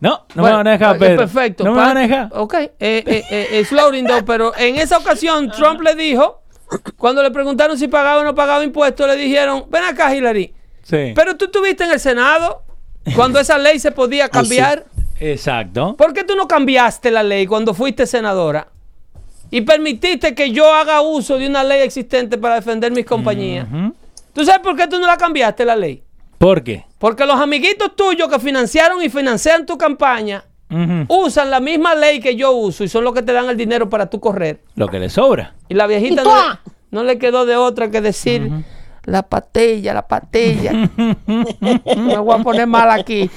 [0.00, 1.16] No, no Bueno, me van a dejar, eh, Pedro.
[1.18, 1.64] Perfecto.
[1.64, 2.28] No me van a dejar.
[2.32, 6.42] Ok, eh, eh, eh, pero en esa ocasión Trump le dijo,
[6.96, 11.12] cuando le preguntaron si pagaba o no pagaba impuestos, le dijeron, ven acá Hillary, Sí.
[11.14, 12.62] pero tú estuviste en el Senado
[13.14, 14.86] cuando esa ley se podía cambiar.
[15.18, 15.94] Exacto.
[15.96, 18.68] ¿Por qué tú no cambiaste la ley cuando fuiste senadora?
[19.50, 23.66] Y permitiste que yo haga uso de una ley existente para defender mis compañías.
[23.70, 23.94] Ujú.
[24.32, 26.02] ¿Tú sabes por qué tú no la cambiaste la ley?
[26.38, 26.86] ¿Por qué?
[27.00, 30.44] Porque los amiguitos tuyos que financiaron y financian tu campaña
[31.08, 33.88] usan la misma ley que yo uso y son los que te dan el dinero
[33.90, 34.60] para tú correr.
[34.76, 35.54] Lo que le sobra.
[35.68, 36.58] Y la viejita ¿Y no, le-
[36.92, 38.48] no le quedó de otra que decir
[39.04, 40.72] la patilla, la patilla.
[41.26, 43.28] Me voy a poner mal aquí.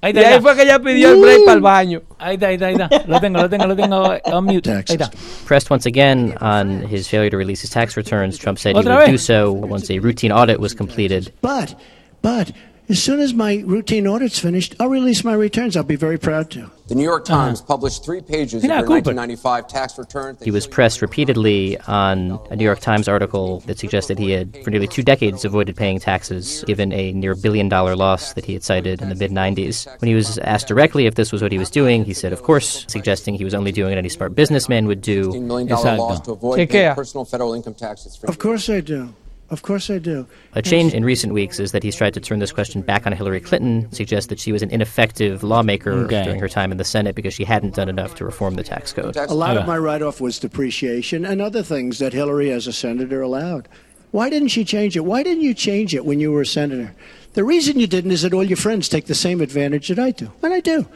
[0.00, 0.28] Ahí Y está.
[0.28, 0.40] ahí ya.
[0.40, 2.02] fue que ella pidió el break para el baño.
[2.18, 2.88] Ahí está, ahí está, ahí está.
[3.06, 4.02] Lo tengo, lo tengo, lo tengo
[4.32, 4.70] on mute.
[4.72, 5.10] Ahí está.
[5.46, 8.88] Pressed once again on his failure to release his tax returns, Trump said he would
[8.98, 9.10] vez.
[9.10, 11.32] do so once a routine audit was completed.
[11.42, 11.76] But,
[12.22, 12.52] but,
[12.88, 15.76] as soon as my routine audit's finished, I'll release my returns.
[15.76, 16.70] I'll be very proud to.
[16.88, 20.36] The New York Times uh, published three pages of your 1995 tax return.
[20.42, 24.70] He was pressed repeatedly on a New York Times article that suggested he had, for
[24.70, 28.62] nearly two decades, avoided paying taxes, given a near billion dollar loss that he had
[28.62, 29.86] cited in the mid 90s.
[30.00, 32.42] When he was asked directly if this was what he was doing, he said, of
[32.42, 35.30] course, suggesting he was only doing what any smart businessman would do.
[35.30, 35.98] $15 million Exacto.
[35.98, 36.68] loss to avoid Chequea.
[36.68, 38.18] paying personal federal income taxes.
[38.24, 39.14] Of course I do.
[39.52, 40.26] Of course I do.
[40.54, 43.12] A change in recent weeks is that he's tried to turn this question back on
[43.12, 46.24] Hillary Clinton, suggest that she was an ineffective lawmaker Okay.
[46.24, 48.94] during her time in the Senate because she hadn't done enough to reform the tax
[48.94, 49.14] code.
[49.14, 49.60] A lot Okay.
[49.60, 53.68] of my write off was depreciation and other things that Hillary, as a senator, allowed.
[54.10, 55.04] Why didn't she change it?
[55.04, 56.94] Why didn't you change it when you were a senator?
[57.34, 60.12] The reason you didn't is that all your friends take the same advantage that I
[60.12, 60.32] do.
[60.42, 60.86] And I do.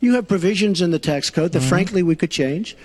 [0.00, 1.68] You have provisions in the tax code that, mm-hmm.
[1.68, 2.78] frankly, we could change.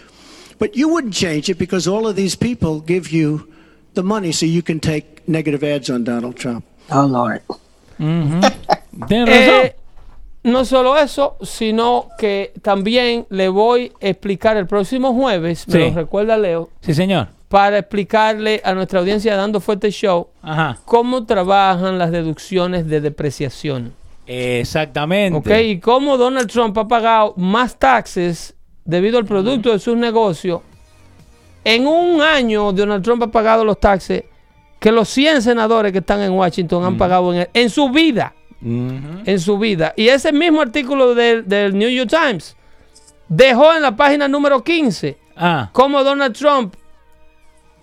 [0.59, 3.47] But you wouldn't change it because all of these people give you
[3.93, 6.63] the money so you can take negative ads on Donald Trump.
[6.89, 7.41] Oh, Lord.
[7.99, 9.65] Tienes razón.
[9.65, 9.75] Eh,
[10.43, 15.79] No solo eso, sino que también le voy a explicar el próximo jueves, me Sí.
[15.89, 17.27] lo recuerda Leo, Sí, señor.
[17.47, 20.79] para explicarle a nuestra audiencia dando fuerte show Ajá.
[20.85, 23.93] cómo trabajan las deducciones de depreciación.
[24.25, 25.37] Exactamente.
[25.37, 25.59] ¿Ok?
[25.63, 30.61] Y cómo Donald Trump ha pagado más taxes debido al producto de sus negocios.
[31.63, 34.23] En un año, Donald Trump ha pagado los taxes
[34.79, 38.33] que los 100 senadores que están en Washington han pagado en, en su vida.
[38.63, 39.93] En su vida.
[39.95, 42.55] Y ese mismo artículo del, del New York Times
[43.27, 46.75] dejó en la página número 15 Ah, cómo Donald Trump,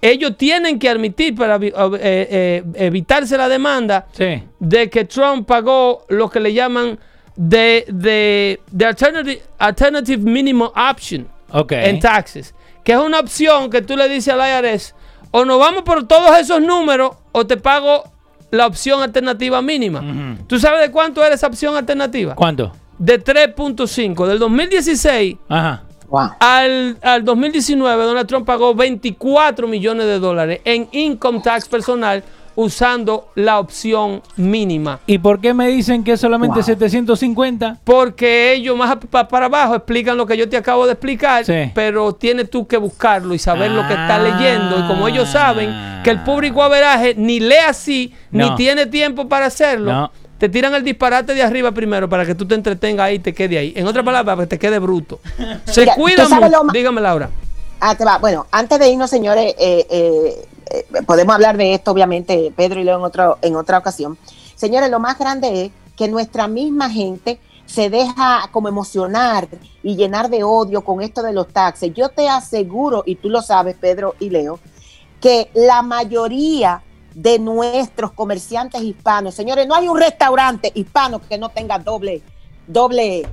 [0.00, 4.44] ellos tienen que admitir para eh, eh, evitarse la demanda sí.
[4.60, 6.98] de que Trump pagó lo que le llaman
[7.34, 11.26] de, de, de alternative, alternative minimum option
[11.70, 12.54] en taxes,
[12.88, 14.94] que es una opción que tú le dices al IRS,
[15.30, 18.02] o nos vamos por todos esos números o te pago
[18.50, 20.02] la opción alternativa mínima.
[20.46, 22.34] ¿Tú sabes de cuánto era esa opción alternativa?
[22.34, 22.72] ¿Cuánto?
[22.96, 24.26] De 3.5.
[24.26, 25.82] Del 2016 Ajá.
[26.08, 26.30] Wow.
[26.40, 32.24] al, al 2019, Donald Trump pagó 24 millones de dólares en income tax personal
[32.60, 34.98] usando la opción mínima.
[35.06, 36.64] ¿Y por qué me dicen que es solamente Wow.
[36.64, 37.78] 750?
[37.84, 41.70] Porque ellos más pa- para abajo explican lo que yo te acabo de explicar, Sí.
[41.72, 44.22] pero tienes tú que buscarlo y saber lo que está Ah.
[44.22, 44.76] leyendo.
[44.80, 48.50] Y como ellos saben que el público averaje ni lee así, No.
[48.50, 50.12] ni tiene tiempo para hacerlo, No.
[50.38, 53.32] te tiran el disparate de arriba primero para que tú te entretengas ahí y te
[53.32, 53.72] quede ahí.
[53.76, 55.20] En otras palabras, para que te quede bruto.
[55.64, 56.58] Se Mira, cuida ¿tú sabes mucho.
[56.58, 57.30] lo ma- Dígame, Laura.
[57.80, 58.18] Ah, te va.
[58.18, 62.84] Bueno, antes de irnos, señores, eh, eh, eh, podemos hablar de esto, obviamente, Pedro y
[62.84, 64.18] Leo en, otro, en otra ocasión.
[64.56, 69.46] Señores, lo más grande es que nuestra misma gente se deja como emocionar
[69.82, 71.92] y llenar de odio con esto de los taxes.
[71.94, 74.58] Yo te aseguro, y tú lo sabes, Pedro y Leo,
[75.20, 76.82] que la mayoría
[77.14, 82.22] de nuestros comerciantes hispanos, señores, no hay un restaurante hispano que no tenga doble,
[82.66, 83.28] doble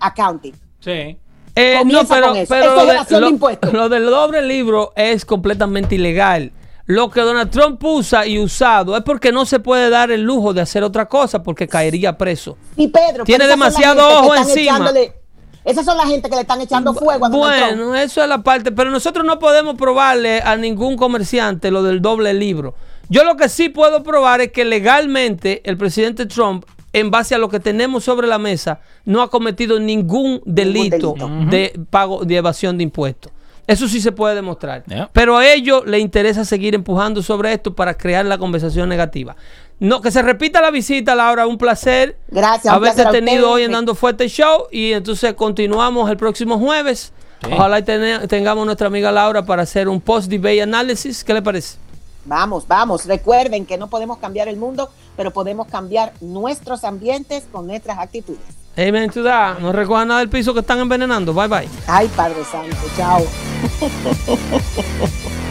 [0.00, 0.54] accounting.
[0.80, 1.18] Sí.
[1.60, 2.48] Eh, no, pero, con eso.
[2.54, 3.72] pero Eso lo, es de- evasión de lo- impuestos.
[3.72, 6.52] lo del doble libro es completamente ilegal.
[6.86, 10.52] Lo que Donald Trump usa y usado es porque no se puede dar el lujo
[10.52, 12.56] de hacer otra cosa porque caería preso.
[12.76, 14.76] Y Pedro, Tiene demasiado ojo encima.
[14.78, 15.12] echándole-
[15.64, 17.76] Esas son la gente que le están echando fuego a Donald Trump.
[17.76, 22.00] Bueno, eso es la parte, pero nosotros no podemos probarle a ningún comerciante lo del
[22.00, 22.74] doble libro.
[23.10, 27.38] Yo lo que sí puedo probar es que legalmente el presidente Trump, en base a
[27.38, 31.50] lo que tenemos sobre la mesa, no ha cometido ningún delito, delito.
[31.50, 33.32] de pago de evasión de impuestos.
[33.66, 34.82] Eso sí se puede demostrar.
[34.86, 35.08] Yeah.
[35.12, 39.36] Pero a ellos les interesa seguir empujando sobre esto para crear la conversación negativa.
[39.78, 42.16] No, que se repita la visita, Laura, un placer.
[42.28, 47.12] Gracias, Haberte tenido hoy en Dando Fuerte Show y entonces continuamos el próximo jueves.
[47.50, 51.22] Ojalá y tene- tengamos nuestra amiga Laura para hacer un post-debate análisis.
[51.24, 51.78] ¿Qué le parece?
[52.24, 53.06] Vamos, vamos.
[53.06, 58.40] Recuerden que no podemos cambiar el mundo, pero podemos cambiar nuestros ambientes con nuestras actitudes.
[58.76, 59.58] Amen to that.
[59.58, 61.34] No recojan nada del piso que están envenenando.
[61.34, 61.68] Bye bye.
[61.86, 63.22] Ay, Padre Santo, chao.